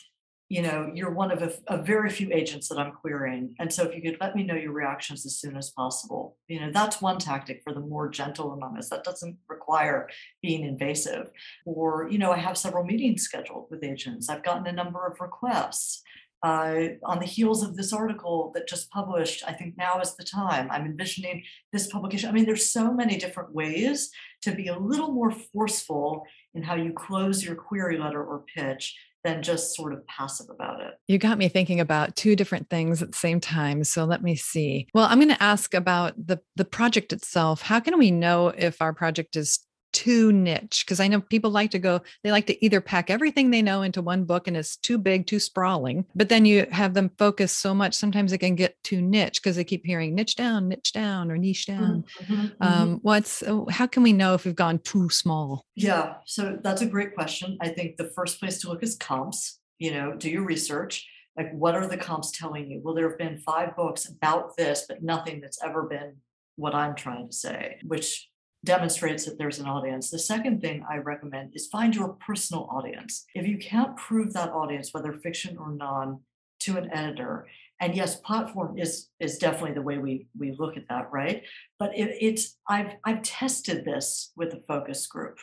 you 0.53 0.61
know, 0.61 0.91
you're 0.93 1.09
one 1.09 1.31
of 1.31 1.41
a, 1.41 1.51
a, 1.65 1.81
very 1.81 2.11
few 2.11 2.31
agents 2.31 2.69
that 2.69 2.77
I'm 2.77 2.91
querying. 2.91 3.55
And 3.57 3.73
so 3.73 3.85
if 3.85 3.95
you 3.95 4.03
could 4.03 4.19
let 4.21 4.35
me 4.35 4.43
know 4.43 4.53
your 4.53 4.71
reactions 4.71 5.25
as 5.25 5.35
soon 5.35 5.57
as 5.57 5.71
possible, 5.71 6.37
you 6.47 6.59
know, 6.59 6.69
that's 6.71 7.01
one 7.01 7.17
tactic 7.17 7.61
for 7.63 7.73
the 7.73 7.79
more 7.79 8.07
gentle 8.07 8.51
among 8.51 8.77
us. 8.77 8.87
That 8.89 9.03
doesn't 9.03 9.35
require 9.49 10.11
being 10.43 10.63
invasive. 10.63 11.31
Or, 11.65 12.07
you 12.11 12.19
know, 12.19 12.31
I 12.31 12.37
have 12.37 12.55
several 12.55 12.83
meetings 12.83 13.23
scheduled 13.23 13.65
with 13.71 13.83
agents. 13.83 14.29
I've 14.29 14.43
gotten 14.43 14.67
a 14.67 14.71
number 14.71 15.03
of 15.07 15.19
requests. 15.19 16.03
Uh, 16.43 16.89
on 17.03 17.19
the 17.19 17.25
heels 17.25 17.63
of 17.63 17.75
this 17.75 17.91
article 17.91 18.51
that 18.53 18.67
just 18.67 18.91
published, 18.91 19.43
I 19.47 19.53
think 19.53 19.75
now 19.75 20.01
is 20.01 20.15
the 20.15 20.23
time. 20.23 20.69
I'm 20.69 20.85
envisioning 20.85 21.41
this 21.71 21.87
publication. 21.87 22.29
I 22.29 22.31
mean, 22.31 22.45
there's 22.45 22.69
so 22.69 22.93
many 22.93 23.17
different 23.17 23.55
ways 23.55 24.11
to 24.43 24.51
be 24.51 24.67
a 24.67 24.77
little 24.77 25.13
more 25.13 25.31
forceful 25.31 26.25
in 26.53 26.61
how 26.61 26.75
you 26.75 26.93
close 26.93 27.43
your 27.43 27.55
query 27.55 27.97
letter 27.97 28.23
or 28.23 28.45
pitch 28.55 28.93
than 29.23 29.41
just 29.41 29.75
sort 29.75 29.93
of 29.93 30.05
passive 30.07 30.47
about 30.49 30.81
it. 30.81 30.93
You 31.07 31.17
got 31.17 31.37
me 31.37 31.47
thinking 31.47 31.79
about 31.79 32.15
two 32.15 32.35
different 32.35 32.69
things 32.69 33.01
at 33.01 33.11
the 33.11 33.17
same 33.17 33.39
time. 33.39 33.83
So 33.83 34.03
let 34.03 34.21
me 34.21 34.35
see. 34.35 34.87
Well, 34.93 35.05
I'm 35.05 35.19
going 35.19 35.29
to 35.29 35.43
ask 35.43 35.73
about 35.73 36.13
the 36.17 36.39
the 36.55 36.65
project 36.65 37.13
itself. 37.13 37.61
How 37.61 37.79
can 37.79 37.97
we 37.97 38.11
know 38.11 38.49
if 38.49 38.81
our 38.81 38.93
project 38.93 39.35
is 39.35 39.59
too 39.93 40.33
niche 40.33 40.83
because 40.85 40.99
I 40.99 41.07
know 41.07 41.21
people 41.21 41.51
like 41.51 41.71
to 41.71 41.79
go, 41.79 42.01
they 42.23 42.31
like 42.31 42.47
to 42.47 42.65
either 42.65 42.81
pack 42.81 43.09
everything 43.09 43.51
they 43.51 43.61
know 43.61 43.83
into 43.83 44.01
one 44.01 44.25
book 44.25 44.47
and 44.47 44.57
it's 44.57 44.75
too 44.75 44.97
big, 44.97 45.27
too 45.27 45.39
sprawling, 45.39 46.05
but 46.15 46.29
then 46.29 46.45
you 46.45 46.67
have 46.71 46.93
them 46.93 47.11
focus 47.17 47.51
so 47.51 47.73
much. 47.73 47.93
Sometimes 47.93 48.33
it 48.33 48.39
can 48.39 48.55
get 48.55 48.81
too 48.83 49.01
niche 49.01 49.41
because 49.41 49.55
they 49.55 49.63
keep 49.63 49.85
hearing 49.85 50.15
niche 50.15 50.35
down, 50.35 50.67
niche 50.67 50.91
down, 50.91 51.31
or 51.31 51.37
niche 51.37 51.67
down. 51.67 52.03
Mm-hmm, 52.21 52.33
mm-hmm. 52.33 52.63
Um, 52.63 52.99
what's, 53.03 53.43
oh, 53.43 53.67
how 53.69 53.87
can 53.87 54.03
we 54.03 54.13
know 54.13 54.33
if 54.33 54.45
we've 54.45 54.55
gone 54.55 54.79
too 54.79 55.09
small? 55.09 55.65
Yeah, 55.75 56.15
so 56.25 56.57
that's 56.61 56.81
a 56.81 56.87
great 56.87 57.15
question. 57.15 57.57
I 57.61 57.69
think 57.69 57.97
the 57.97 58.11
first 58.15 58.39
place 58.39 58.59
to 58.61 58.69
look 58.69 58.83
is 58.83 58.95
comps, 58.95 59.59
you 59.77 59.93
know, 59.93 60.13
do 60.15 60.29
your 60.29 60.43
research 60.43 61.07
like 61.37 61.51
what 61.53 61.73
are 61.73 61.87
the 61.87 61.97
comps 61.97 62.31
telling 62.31 62.69
you 62.69 62.79
well 62.83 62.93
there 62.93 63.09
have 63.09 63.17
been 63.17 63.39
five 63.39 63.75
books 63.75 64.07
about 64.07 64.55
this 64.55 64.85
but 64.87 65.01
nothing 65.01 65.41
that's 65.41 65.63
ever 65.63 65.83
been 65.83 66.15
what 66.57 66.75
i'm 66.75 66.95
trying 66.95 67.27
to 67.27 67.33
say 67.33 67.79
which 67.83 68.29
demonstrates 68.63 69.25
that 69.25 69.37
there's 69.37 69.59
an 69.59 69.67
audience. 69.67 70.09
The 70.09 70.19
second 70.19 70.61
thing 70.61 70.85
I 70.89 70.97
recommend 70.97 71.51
is 71.53 71.67
find 71.67 71.95
your 71.95 72.09
personal 72.09 72.67
audience. 72.71 73.25
If 73.35 73.47
you 73.47 73.57
can't 73.57 73.97
prove 73.97 74.33
that 74.33 74.51
audience, 74.51 74.93
whether 74.93 75.13
fiction 75.13 75.57
or 75.57 75.71
non, 75.71 76.21
to 76.61 76.77
an 76.77 76.89
editor, 76.93 77.47
and 77.81 77.95
yes, 77.95 78.15
platform 78.15 78.77
is 78.77 79.09
is 79.19 79.37
definitely 79.37 79.73
the 79.73 79.81
way 79.81 79.97
we 79.97 80.27
we 80.37 80.55
look 80.57 80.77
at 80.77 80.87
that, 80.87 81.11
right? 81.11 81.43
But 81.77 81.97
it, 81.97 82.15
it's 82.21 82.57
I've 82.69 82.95
I've 83.03 83.21
tested 83.23 83.83
this 83.83 84.31
with 84.37 84.53
a 84.53 84.61
focus 84.67 85.05
group. 85.07 85.39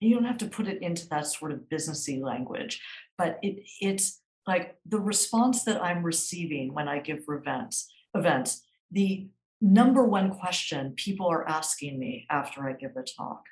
You 0.00 0.14
don't 0.14 0.24
have 0.24 0.38
to 0.38 0.46
put 0.46 0.68
it 0.68 0.82
into 0.82 1.08
that 1.08 1.26
sort 1.26 1.52
of 1.52 1.60
businessy 1.72 2.22
language, 2.22 2.82
but 3.16 3.38
it 3.42 3.62
it's 3.80 4.20
like 4.46 4.76
the 4.84 5.00
response 5.00 5.64
that 5.64 5.82
I'm 5.82 6.02
receiving 6.02 6.74
when 6.74 6.88
I 6.88 6.98
give 6.98 7.20
events 7.28 7.90
events 8.14 8.62
the 8.90 9.28
number 9.60 10.04
one 10.04 10.30
question 10.30 10.94
people 10.96 11.26
are 11.26 11.46
asking 11.48 11.98
me 11.98 12.26
after 12.30 12.68
I 12.68 12.72
give 12.72 12.96
a 12.96 13.02
talk. 13.02 13.44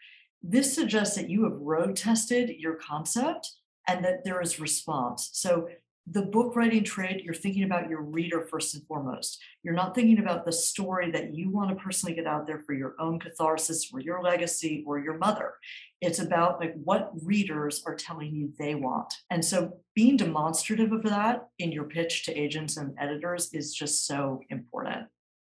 This 0.42 0.74
suggests 0.74 1.16
that 1.16 1.28
you 1.28 1.44
have 1.44 1.60
road 1.60 1.96
tested 1.96 2.50
your 2.58 2.76
concept 2.76 3.50
and 3.86 4.04
that 4.04 4.24
there 4.24 4.40
is 4.40 4.60
response. 4.60 5.30
So 5.32 5.68
the 6.10 6.22
book 6.22 6.56
writing 6.56 6.84
trade, 6.84 7.20
you're 7.22 7.34
thinking 7.34 7.64
about 7.64 7.90
your 7.90 8.00
reader 8.00 8.46
first 8.50 8.74
and 8.74 8.86
foremost. 8.86 9.42
You're 9.62 9.74
not 9.74 9.94
thinking 9.94 10.18
about 10.18 10.46
the 10.46 10.52
story 10.52 11.10
that 11.10 11.34
you 11.34 11.50
want 11.50 11.70
to 11.70 11.84
personally 11.84 12.14
get 12.14 12.26
out 12.26 12.46
there 12.46 12.60
for 12.60 12.72
your 12.72 12.94
own 12.98 13.18
catharsis 13.18 13.90
or 13.92 14.00
your 14.00 14.22
legacy 14.22 14.84
or 14.86 14.98
your 14.98 15.18
mother. 15.18 15.54
It's 16.00 16.18
about 16.18 16.60
like 16.60 16.74
what 16.82 17.12
readers 17.22 17.82
are 17.84 17.94
telling 17.94 18.34
you 18.34 18.52
they 18.58 18.74
want. 18.74 19.12
And 19.30 19.44
so 19.44 19.80
being 19.94 20.16
demonstrative 20.16 20.92
of 20.92 21.02
that 21.02 21.48
in 21.58 21.72
your 21.72 21.84
pitch 21.84 22.24
to 22.24 22.34
agents 22.34 22.78
and 22.78 22.94
editors 22.98 23.52
is 23.52 23.74
just 23.74 24.06
so 24.06 24.40
important 24.48 25.08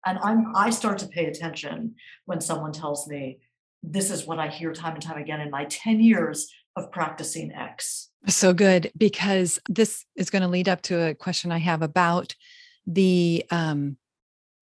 and 0.06 0.18
i'm 0.22 0.54
i 0.54 0.70
start 0.70 0.98
to 0.98 1.06
pay 1.06 1.26
attention 1.26 1.94
when 2.26 2.40
someone 2.40 2.72
tells 2.72 3.08
me 3.08 3.38
this 3.82 4.10
is 4.10 4.26
what 4.26 4.38
i 4.38 4.48
hear 4.48 4.72
time 4.72 4.94
and 4.94 5.02
time 5.02 5.18
again 5.18 5.40
in 5.40 5.50
my 5.50 5.64
10 5.66 6.00
years 6.00 6.50
of 6.74 6.90
practicing 6.90 7.52
x. 7.52 8.08
So 8.28 8.54
good 8.54 8.90
because 8.96 9.58
this 9.68 10.06
is 10.16 10.30
going 10.30 10.42
to 10.42 10.48
lead 10.48 10.68
up 10.68 10.82
to 10.82 11.08
a 11.08 11.14
question 11.14 11.52
i 11.52 11.58
have 11.58 11.82
about 11.82 12.34
the 12.86 13.44
um 13.50 13.96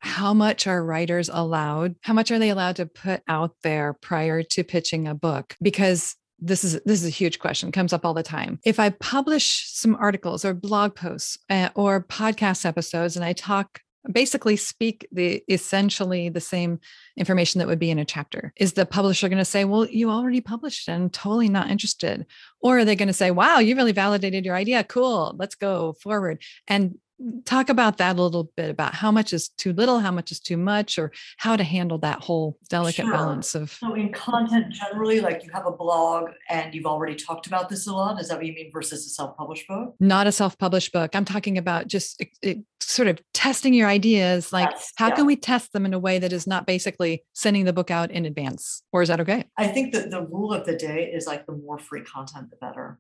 how 0.01 0.33
much 0.33 0.67
are 0.67 0.85
writers 0.85 1.29
allowed 1.33 1.95
how 2.01 2.15
much 2.15 2.31
are 2.31 2.39
they 2.39 2.51
allowed 2.51 2.77
to 2.77 2.87
put 2.87 3.23
out 3.29 3.55
there 3.63 3.93
prior 3.93 4.43
to 4.43 4.65
pitching 4.65 5.07
a 5.07 5.15
book? 5.15 5.57
Because 5.61 6.17
this 6.39 6.65
is 6.65 6.81
this 6.87 7.03
is 7.03 7.07
a 7.07 7.11
huge 7.11 7.39
question 7.39 7.71
comes 7.71 7.93
up 7.93 8.05
all 8.05 8.15
the 8.15 8.23
time. 8.23 8.59
If 8.65 8.81
i 8.81 8.91
publish 8.91 9.67
some 9.69 9.95
articles 9.97 10.45
or 10.45 10.55
blog 10.55 10.95
posts 10.95 11.39
uh, 11.51 11.69
or 11.75 12.03
podcast 12.03 12.65
episodes 12.65 13.17
and 13.17 13.25
i 13.25 13.35
talk 13.35 13.81
basically 14.11 14.57
speak 14.57 15.07
the 15.13 15.43
essentially 15.49 16.29
the 16.29 16.41
same 16.41 16.81
information 17.17 17.59
that 17.59 17.69
would 17.69 17.79
be 17.79 17.91
in 17.91 17.99
a 17.99 18.05
chapter. 18.05 18.53
Is 18.57 18.73
the 18.73 18.87
publisher 18.87 19.29
going 19.29 19.39
to 19.39 19.45
say 19.45 19.65
well 19.65 19.87
you 19.87 20.11
already 20.11 20.41
published 20.41 20.89
and 20.89 21.13
totally 21.13 21.49
not 21.49 21.71
interested. 21.71 22.27
Or 22.61 22.79
are 22.79 22.85
they 22.85 22.97
going 22.97 23.09
to 23.09 23.15
say 23.15 23.31
wow 23.31 23.59
you 23.59 23.77
really 23.77 23.93
validated 23.93 24.45
your 24.45 24.57
idea 24.57 24.85
cool 24.85 25.35
let's 25.39 25.55
go 25.55 25.95
forward. 25.95 26.43
And 26.67 26.99
talk 27.45 27.69
about 27.69 27.99
that 27.99 28.17
a 28.17 28.23
little 28.23 28.51
bit 28.57 28.71
about 28.71 28.95
how 28.95 29.11
much 29.11 29.33
is 29.33 29.49
too 29.49 29.73
little 29.73 30.01
how 30.01 30.11
much 30.11 30.33
is 30.33 30.41
too 30.41 30.57
much 30.57 30.99
or 30.99 31.13
how 31.37 31.57
to 31.57 31.63
handle 31.63 31.99
that 31.99 32.21
whole 32.21 32.57
delicate 32.69 33.05
sure. 33.05 33.13
balance 33.13 33.55
of 33.55 33.71
so 33.73 33.95
in 33.95 34.13
content 34.13 34.73
generally 34.73 35.21
like 35.21 35.45
you 35.45 35.51
have 35.53 35.67
a 35.67 35.71
blog 35.71 36.31
and 36.49 36.75
you've 36.75 36.87
already 36.87 37.15
talked 37.15 37.47
about 37.47 37.69
this 37.69 37.87
a 37.87 37.93
lot 37.93 38.21
is 38.21 38.29
that 38.29 38.37
what 38.37 38.47
you 38.47 38.53
mean 38.53 38.71
versus 38.73 39.05
a 39.07 39.09
self-published 39.11 39.69
book 39.69 39.95
not 40.01 40.27
a 40.27 40.33
self-published 40.33 40.93
book 40.93 41.11
i'm 41.15 41.25
talking 41.25 41.59
about 41.59 41.87
just 41.87 42.21
it, 42.21 42.29
it, 42.43 42.59
sort 42.81 43.09
of 43.09 43.21
testing 43.35 43.75
your 43.75 43.89
ideas 43.89 44.53
like 44.53 44.71
yes, 44.71 44.93
how 44.97 45.09
yeah. 45.09 45.15
can 45.15 45.27
we 45.27 45.37
test 45.37 45.73
them 45.73 45.85
in 45.85 45.95
a 45.95 45.99
way 45.99 46.19
that 46.19 46.33
is 46.33 46.47
not 46.47 46.67
basically 46.67 47.23
sending 47.35 47.65
the 47.65 47.73
book 47.73 47.91
out 47.91 48.11
in 48.11 48.25
advance 48.25 48.83
or 48.93 49.03
is 49.03 49.09
that 49.09 49.21
okay 49.21 49.45
i 49.59 49.67
think 49.67 49.93
that 49.93 50.11
the 50.11 50.23
rule 50.23 50.53
of 50.53 50.65
the 50.65 50.75
day 50.75 51.11
is 51.13 51.27
like 51.27 51.47
the 51.47 51.53
more 51.53 51.79
free 51.79 52.03
content 52.03 52.51
the 52.51 52.57
better 52.57 52.99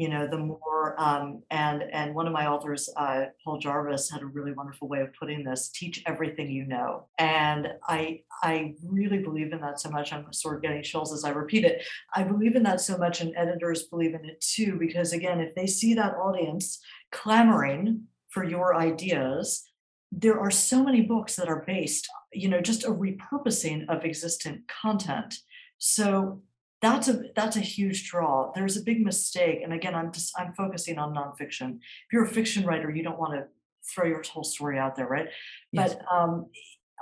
you 0.00 0.08
know 0.08 0.26
the 0.26 0.38
more 0.38 0.94
um, 0.98 1.42
and 1.50 1.82
and 1.92 2.14
one 2.14 2.26
of 2.26 2.32
my 2.32 2.46
authors 2.46 2.88
uh, 2.96 3.24
paul 3.44 3.58
jarvis 3.58 4.10
had 4.10 4.22
a 4.22 4.26
really 4.26 4.52
wonderful 4.52 4.88
way 4.88 5.00
of 5.00 5.12
putting 5.12 5.44
this 5.44 5.68
teach 5.68 6.02
everything 6.06 6.50
you 6.50 6.64
know. 6.64 7.06
And 7.18 7.68
i 7.86 8.22
i 8.42 8.74
really 8.82 9.18
believe 9.18 9.52
in 9.52 9.60
that 9.60 9.78
so 9.78 9.90
much. 9.90 10.12
I'm 10.12 10.32
sort 10.32 10.56
of 10.56 10.62
getting 10.62 10.82
chills 10.82 11.12
as 11.12 11.24
i 11.24 11.30
repeat 11.30 11.64
it. 11.64 11.84
I 12.14 12.22
believe 12.22 12.56
in 12.56 12.62
that 12.62 12.80
so 12.80 12.96
much 12.96 13.20
and 13.20 13.34
editors 13.36 13.84
believe 13.84 14.14
in 14.14 14.24
it 14.24 14.40
too 14.40 14.76
because 14.78 15.12
again 15.12 15.38
if 15.40 15.54
they 15.54 15.66
see 15.66 15.92
that 15.94 16.14
audience 16.14 16.80
clamoring 17.12 18.04
for 18.30 18.42
your 18.44 18.76
ideas 18.76 19.64
there 20.12 20.40
are 20.40 20.50
so 20.50 20.82
many 20.82 21.02
books 21.02 21.36
that 21.36 21.48
are 21.48 21.62
based 21.66 22.08
you 22.32 22.48
know 22.48 22.62
just 22.62 22.84
a 22.84 22.90
repurposing 23.04 23.86
of 23.88 24.04
existent 24.04 24.66
content. 24.82 25.34
So 25.78 26.42
that's 26.82 27.08
a 27.08 27.24
that's 27.36 27.56
a 27.56 27.60
huge 27.60 28.08
draw. 28.08 28.52
There's 28.54 28.76
a 28.76 28.82
big 28.82 29.04
mistake, 29.04 29.60
and 29.62 29.72
again, 29.72 29.94
I'm 29.94 30.12
just 30.12 30.32
I'm 30.38 30.54
focusing 30.54 30.98
on 30.98 31.14
nonfiction. 31.14 31.76
If 31.76 32.12
you're 32.12 32.24
a 32.24 32.28
fiction 32.28 32.64
writer, 32.64 32.90
you 32.90 33.02
don't 33.02 33.18
want 33.18 33.34
to 33.34 33.46
throw 33.92 34.06
your 34.06 34.22
whole 34.22 34.44
story 34.44 34.78
out 34.78 34.96
there, 34.96 35.06
right? 35.06 35.28
Yes. 35.72 35.94
But 35.94 36.14
um, 36.14 36.46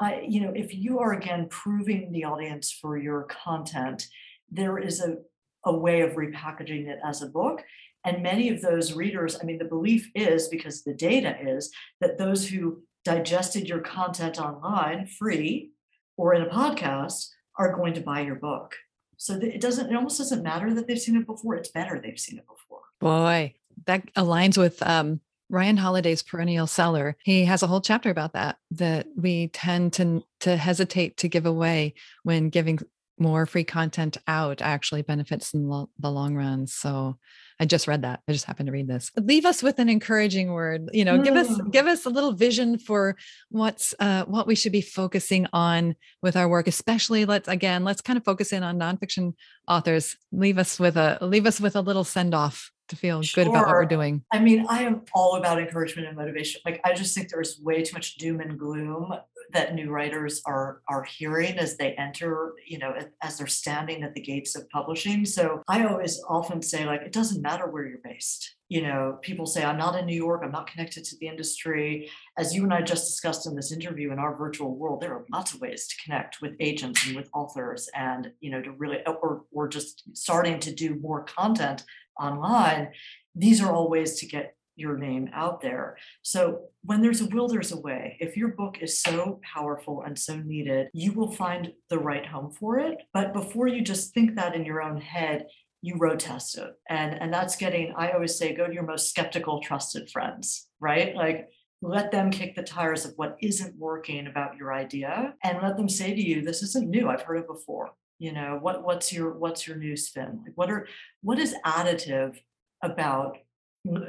I, 0.01 0.25
you 0.29 0.41
know, 0.41 0.53
if 0.55 0.75
you 0.75 0.99
are 0.99 1.13
again 1.13 1.49
proving 1.49 2.13
the 2.13 2.25
audience 2.25 2.73
for 2.73 2.97
your 2.97 3.25
content, 3.25 4.07
there 4.51 4.79
is 4.79 5.01
a 5.01 5.17
a 5.65 5.77
way 5.77 6.01
of 6.01 6.13
repackaging 6.13 6.87
it 6.89 6.99
as 7.05 7.23
a 7.23 7.27
book. 7.27 7.63
And 8.05 8.23
many 8.23 8.49
of 8.49 8.63
those 8.63 8.95
readers, 8.95 9.37
I 9.41 9.45
mean, 9.45 9.59
the 9.59 9.65
belief 9.65 10.11
is 10.15 10.49
because 10.49 10.83
the 10.83 10.95
data 10.95 11.37
is 11.41 11.71
that 12.01 12.17
those 12.17 12.49
who 12.49 12.83
digested 13.05 13.69
your 13.69 13.81
content 13.81 14.41
online 14.41 15.07
free 15.07 15.71
or 16.17 16.35
in 16.35 16.43
a 16.43 16.49
podcast 16.49 17.29
are 17.59 17.75
going 17.75 17.95
to 17.95 18.01
buy 18.01 18.21
your 18.21 18.37
book. 18.37 18.77
So 19.19 19.35
it 19.35 19.61
doesn't, 19.61 19.91
it 19.91 19.97
almost 19.97 20.19
doesn't 20.19 20.43
matter 20.43 20.73
that 20.73 20.87
they've 20.87 20.99
seen 20.99 21.17
it 21.17 21.27
before. 21.27 21.57
It's 21.57 21.71
better 21.71 22.01
they've 22.01 22.19
seen 22.19 22.39
it 22.39 22.47
before. 22.47 22.81
Boy, 23.01 23.55
that 23.87 24.13
aligns 24.15 24.57
with 24.57 24.81
um, 24.83 25.21
Ryan 25.51 25.77
Holiday's 25.77 26.23
perennial 26.23 26.67
seller. 26.67 27.17
He 27.25 27.45
has 27.45 27.63
a 27.63 27.67
whole 27.67 27.81
chapter 27.81 28.11
about 28.11 28.33
that, 28.35 28.59
that 28.71 29.07
we 29.17 29.49
tend 29.49 29.93
to, 29.95 30.23
to 30.41 30.57
hesitate 30.57 31.17
to 31.19 31.29
give 31.29 31.47
away 31.47 31.95
when 32.23 32.49
giving 32.49 32.79
more 33.19 33.45
free 33.45 33.65
content 33.65 34.17
out 34.29 34.63
actually 34.63 35.03
benefits 35.03 35.53
in 35.53 35.69
the 35.69 36.11
long 36.11 36.37
run. 36.37 36.69
So 36.69 37.19
I 37.61 37.65
just 37.65 37.89
read 37.89 38.03
that. 38.03 38.21
I 38.29 38.33
just 38.33 38.45
happened 38.45 38.69
to 38.69 38.73
read 38.73 38.87
this. 38.87 39.11
Leave 39.17 39.45
us 39.45 39.63
with 39.63 39.79
an 39.79 39.89
encouraging 39.89 40.53
word. 40.53 40.91
You 40.93 41.05
know, 41.05 41.19
mm. 41.19 41.25
give 41.25 41.35
us 41.35 41.49
mm. 41.49 41.73
give 41.73 41.87
us 41.87 42.07
a 42.07 42.11
little 42.11 42.33
vision 42.33 42.79
for 42.79 43.17
what's 43.49 43.95
uh, 43.99 44.25
what 44.25 44.47
we 44.47 44.55
should 44.55 44.73
be 44.73 44.81
focusing 44.81 45.47
on 45.53 45.97
with 46.23 46.37
our 46.37 46.49
work. 46.49 46.69
Especially, 46.69 47.25
let's 47.25 47.49
again, 47.49 47.85
let's 47.85 48.01
kind 48.01 48.17
of 48.17 48.25
focus 48.25 48.53
in 48.53 48.63
on 48.63 48.79
nonfiction 48.79 49.35
authors. 49.67 50.17
Leave 50.31 50.59
us 50.59 50.79
with 50.79 50.97
a 50.97 51.19
leave 51.21 51.47
us 51.47 51.61
with 51.61 51.75
a 51.75 51.81
little 51.81 52.05
send 52.05 52.35
off 52.35 52.71
to 52.89 52.97
feel 52.97 53.23
sure. 53.23 53.45
good 53.45 53.51
about 53.51 53.67
what 53.67 53.75
we're 53.75 53.85
doing. 53.85 54.23
I 54.33 54.39
mean, 54.39 54.67
I 54.69 54.83
am 54.83 55.03
all 55.13 55.37
about 55.37 55.61
encouragement 55.61 56.09
and 56.09 56.17
motivation. 56.17 56.61
Like, 56.65 56.81
I 56.85 56.95
just 56.95 57.15
think 57.15 57.29
there's 57.29 57.61
way 57.63 57.83
too 57.83 57.95
much 57.95 58.17
doom 58.17 58.41
and 58.41 58.59
gloom 58.59 59.13
that 59.53 59.75
new 59.75 59.91
writers 59.91 60.43
are 60.47 60.83
are 60.89 61.05
hearing 61.05 61.59
as 61.59 61.77
they 61.77 61.93
enter 61.95 62.55
you 62.67 62.79
know 62.79 62.95
as 63.23 63.39
they're 63.39 63.47
standing 63.47 64.03
at 64.03 64.15
the 64.15 64.21
gates 64.21 64.57
of 64.57 64.69
publishing. 64.71 65.25
So 65.25 65.63
i 65.69 65.85
always 65.85 66.23
often 66.29 66.63
say 66.63 66.85
like 66.85 67.03
it 67.03 67.13
doesn't 67.13 67.43
matter 67.43 67.67
where 67.67 67.87
you're 67.87 67.99
based. 68.05 68.57
You 68.69 68.83
know 68.83 69.19
people 69.23 69.47
say 69.47 69.65
i'm 69.65 69.79
not 69.79 69.99
in 69.99 70.07
new 70.07 70.17
york. 70.17 70.43
I'm 70.45 70.53
not 70.53 70.71
connected 70.71 71.05
to 71.05 71.17
the 71.19 71.29
industry. 71.29 72.11
As 72.37 72.55
you 72.55 72.65
and 72.65 72.75
i 72.75 72.83
just 72.83 73.07
discussed 73.07 73.47
in 73.47 73.57
this 73.57 73.73
interview 73.73 74.13
in 74.13 74.19
our 74.19 74.37
virtual 74.37 74.75
world 74.75 75.01
there 75.01 75.15
are 75.15 75.25
lots 75.33 75.55
of 75.55 75.61
ways 75.61 75.87
to 75.89 75.97
connect 76.05 76.41
with 76.43 76.55
agents 76.61 77.07
and 77.07 77.17
with 77.17 77.29
authors 77.35 77.89
and 77.95 78.33
you 78.41 78.51
know 78.51 78.63
to 78.63 78.73
really 78.73 78.99
or, 79.07 79.43
or 79.53 79.69
just 79.69 80.17
starting 80.17 80.59
to 80.61 80.75
do 80.75 80.97
more 80.97 81.25
content 81.25 81.85
online. 82.19 82.89
These 83.35 83.63
are 83.63 83.73
all 83.73 83.89
ways 83.89 84.19
to 84.21 84.27
get 84.27 84.55
your 84.79 84.97
name 84.97 85.29
out 85.33 85.61
there. 85.61 85.97
So 86.23 86.63
when 86.83 87.03
there's 87.03 87.21
a 87.21 87.27
will, 87.27 87.49
there's 87.49 87.73
a 87.73 87.81
way. 87.81 88.17
If 88.21 88.37
your 88.37 88.49
book 88.49 88.79
is 88.81 89.01
so 89.01 89.41
powerful 89.43 90.03
and 90.03 90.19
so 90.19 90.37
needed, 90.37 90.89
you 90.93 91.13
will 91.13 91.33
find 91.33 91.73
the 91.91 91.99
right 91.99 92.25
home 92.25 92.53
for 92.53 92.79
it. 92.79 92.99
But 93.13 93.33
before 93.33 93.67
you 93.67 93.83
just 93.83 94.15
think 94.15 94.37
that 94.37 94.55
in 94.55 94.65
your 94.65 94.83
own 94.83 95.01
head, 95.01 95.47
you 95.83 95.97
road 95.97 96.21
test 96.21 96.59
it. 96.59 96.73
And 96.89 97.21
and 97.21 97.33
that's 97.33 97.57
getting, 97.57 97.95
I 97.97 98.11
always 98.11 98.37
say, 98.37 98.55
go 98.55 98.67
to 98.67 98.75
your 98.75 98.83
most 98.83 99.11
skeptical, 99.11 99.61
trusted 99.61 100.11
friends, 100.11 100.69
right? 100.81 101.15
Like 101.15 101.49
let 101.81 102.11
them 102.11 102.31
kick 102.31 102.57
the 102.57 102.63
tires 102.63 103.05
of 103.05 103.13
what 103.17 103.37
isn't 103.41 103.77
working 103.77 104.27
about 104.27 104.57
your 104.57 104.73
idea 104.73 105.35
and 105.45 105.63
let 105.63 105.77
them 105.77 105.89
say 105.89 106.15
to 106.15 106.21
you, 106.21 106.43
this 106.43 106.63
isn't 106.63 106.89
new. 106.89 107.09
I've 107.09 107.23
heard 107.23 107.39
it 107.39 107.47
before. 107.47 107.91
You 108.19 108.33
know, 108.33 108.59
what 108.61 108.83
what's 108.83 109.13
your 109.13 109.39
what's 109.39 109.67
your 109.67 109.77
new 109.77 109.97
spin? 109.97 110.41
Like 110.45 110.57
what 110.57 110.71
are 110.71 110.89
what 111.23 111.39
is 111.39 111.55
additive 111.65 112.37
about 112.83 113.39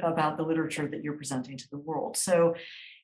about 0.02 0.36
the 0.36 0.42
literature 0.42 0.86
that 0.88 1.02
you're 1.02 1.16
presenting 1.16 1.56
to 1.56 1.68
the 1.70 1.78
world. 1.78 2.16
So 2.16 2.54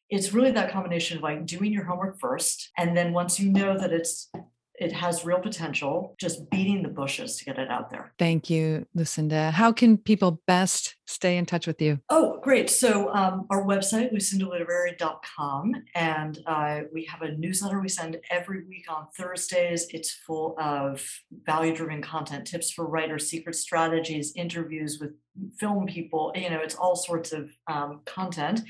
it's 0.08 0.32
really 0.32 0.52
that 0.52 0.70
combination 0.70 1.16
of 1.16 1.22
like 1.22 1.46
doing 1.46 1.72
your 1.72 1.84
homework 1.84 2.20
first 2.20 2.70
and 2.78 2.96
then 2.96 3.12
once 3.12 3.40
you 3.40 3.50
know 3.50 3.76
that 3.76 3.92
it's 3.92 4.30
it 4.78 4.92
has 4.92 5.24
real 5.24 5.38
potential, 5.38 6.14
just 6.18 6.48
beating 6.50 6.82
the 6.82 6.88
bushes 6.88 7.36
to 7.36 7.44
get 7.44 7.58
it 7.58 7.70
out 7.70 7.90
there. 7.90 8.12
Thank 8.18 8.50
you, 8.50 8.86
Lucinda. 8.94 9.50
How 9.50 9.72
can 9.72 9.96
people 9.96 10.42
best 10.46 10.96
stay 11.06 11.36
in 11.36 11.46
touch 11.46 11.66
with 11.66 11.80
you? 11.80 11.98
Oh, 12.10 12.38
great. 12.42 12.68
So, 12.68 13.12
um, 13.14 13.46
our 13.50 13.64
website, 13.64 14.12
lucindaliterary.com, 14.12 15.74
and 15.94 16.38
uh, 16.46 16.80
we 16.92 17.04
have 17.04 17.22
a 17.22 17.32
newsletter 17.36 17.80
we 17.80 17.88
send 17.88 18.18
every 18.30 18.64
week 18.66 18.86
on 18.88 19.06
Thursdays. 19.16 19.86
It's 19.90 20.12
full 20.12 20.56
of 20.58 21.04
value 21.44 21.74
driven 21.74 22.02
content, 22.02 22.46
tips 22.46 22.70
for 22.70 22.86
writers, 22.86 23.28
secret 23.30 23.54
strategies, 23.54 24.32
interviews 24.36 24.98
with 25.00 25.12
film 25.58 25.86
people. 25.86 26.32
You 26.34 26.50
know, 26.50 26.60
it's 26.60 26.74
all 26.74 26.96
sorts 26.96 27.32
of 27.32 27.50
um, 27.66 28.00
content. 28.04 28.60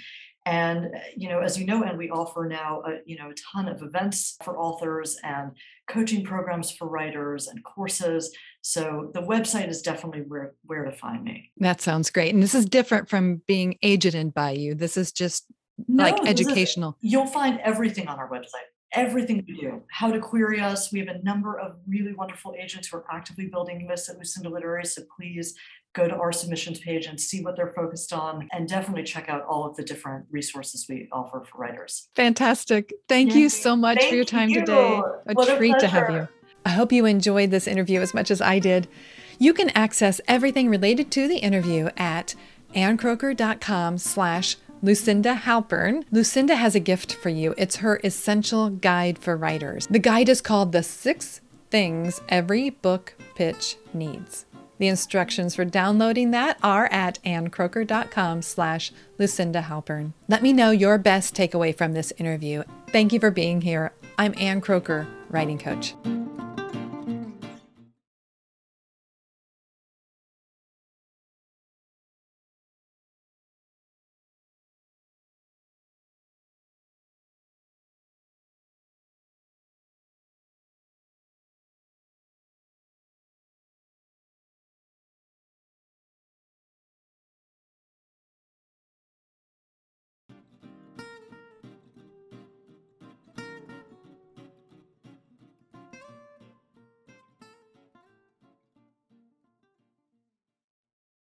And 0.46 0.86
uh, 0.94 0.98
you 1.16 1.28
know, 1.28 1.40
as 1.40 1.58
you 1.58 1.66
know, 1.66 1.82
and 1.82 1.98
we 1.98 2.08
offer 2.08 2.46
now 2.48 2.82
a, 2.86 3.00
you 3.04 3.18
know 3.18 3.30
a 3.30 3.34
ton 3.34 3.68
of 3.68 3.82
events 3.82 4.36
for 4.42 4.56
authors 4.56 5.18
and 5.22 5.50
coaching 5.88 6.24
programs 6.24 6.70
for 6.70 6.88
writers 6.88 7.48
and 7.48 7.62
courses. 7.64 8.34
So 8.62 9.10
the 9.12 9.22
website 9.22 9.68
is 9.68 9.82
definitely 9.82 10.22
where 10.22 10.54
where 10.62 10.84
to 10.84 10.92
find 10.92 11.24
me. 11.24 11.50
That 11.58 11.80
sounds 11.80 12.10
great. 12.10 12.32
And 12.32 12.42
this 12.42 12.54
is 12.54 12.64
different 12.64 13.08
from 13.08 13.42
being 13.46 13.76
agented 13.84 14.32
by 14.32 14.52
you. 14.52 14.74
This 14.74 14.96
is 14.96 15.12
just 15.12 15.46
no, 15.88 16.04
like 16.04 16.26
educational. 16.26 16.96
Is, 17.02 17.12
you'll 17.12 17.26
find 17.26 17.60
everything 17.60 18.08
on 18.08 18.18
our 18.18 18.30
website 18.30 18.70
everything 18.92 19.44
we 19.46 19.54
do, 19.54 19.82
how 19.90 20.10
to 20.10 20.18
query 20.18 20.58
us. 20.58 20.90
We 20.90 20.98
have 21.00 21.08
a 21.08 21.22
number 21.22 21.58
of 21.58 21.76
really 21.86 22.14
wonderful 22.14 22.54
agents 22.58 22.88
who 22.88 22.96
are 22.96 23.04
actively 23.10 23.46
building 23.46 23.86
lists 23.86 24.08
at 24.08 24.16
Lucinda 24.16 24.48
Literary. 24.48 24.86
So 24.86 25.02
please 25.16 25.54
go 25.96 26.06
to 26.06 26.14
our 26.14 26.30
submissions 26.30 26.78
page 26.78 27.06
and 27.06 27.18
see 27.18 27.42
what 27.42 27.56
they're 27.56 27.72
focused 27.72 28.12
on 28.12 28.46
and 28.52 28.68
definitely 28.68 29.02
check 29.02 29.28
out 29.28 29.42
all 29.48 29.64
of 29.64 29.74
the 29.76 29.82
different 29.82 30.26
resources 30.30 30.86
we 30.88 31.08
offer 31.10 31.42
for 31.42 31.58
writers. 31.58 32.08
Fantastic. 32.14 32.92
Thank 33.08 33.34
you 33.34 33.48
so 33.48 33.74
much 33.74 33.98
Thank 33.98 34.10
for 34.10 34.16
your 34.16 34.24
time 34.24 34.50
you. 34.50 34.60
today. 34.60 35.00
A 35.28 35.32
what 35.32 35.56
treat 35.56 35.74
a 35.74 35.78
to 35.80 35.88
have 35.88 36.10
you. 36.10 36.28
I 36.64 36.70
hope 36.70 36.92
you 36.92 37.06
enjoyed 37.06 37.50
this 37.50 37.66
interview 37.66 38.00
as 38.00 38.12
much 38.12 38.30
as 38.30 38.40
I 38.40 38.58
did. 38.58 38.88
You 39.38 39.54
can 39.54 39.70
access 39.70 40.20
everything 40.28 40.68
related 40.68 41.10
to 41.12 41.28
the 41.28 41.38
interview 41.38 41.88
at 41.96 42.34
annkroeker.com 42.74 43.98
slash 43.98 44.56
Lucinda 44.82 45.34
Halpern. 45.34 46.04
Lucinda 46.10 46.56
has 46.56 46.74
a 46.74 46.80
gift 46.80 47.14
for 47.14 47.28
you. 47.28 47.54
It's 47.56 47.76
her 47.76 48.00
essential 48.04 48.70
guide 48.70 49.18
for 49.18 49.36
writers. 49.36 49.86
The 49.88 49.98
guide 49.98 50.28
is 50.28 50.40
called 50.40 50.72
The 50.72 50.82
Six 50.82 51.40
Things 51.70 52.20
Every 52.28 52.70
Book 52.70 53.14
Pitch 53.34 53.76
Needs. 53.92 54.45
The 54.78 54.88
instructions 54.88 55.54
for 55.54 55.64
downloading 55.64 56.32
that 56.32 56.58
are 56.62 56.86
at 56.92 57.18
annkroeker.com 57.24 58.42
slash 58.42 58.92
Lucinda 59.18 59.62
Halpern. 59.62 60.12
Let 60.28 60.42
me 60.42 60.52
know 60.52 60.70
your 60.70 60.98
best 60.98 61.34
takeaway 61.34 61.76
from 61.76 61.92
this 61.92 62.12
interview. 62.18 62.62
Thank 62.88 63.12
you 63.12 63.20
for 63.20 63.30
being 63.30 63.62
here. 63.62 63.92
I'm 64.18 64.34
Ann 64.38 64.60
Kroeker, 64.60 65.06
writing 65.30 65.58
coach. 65.58 65.94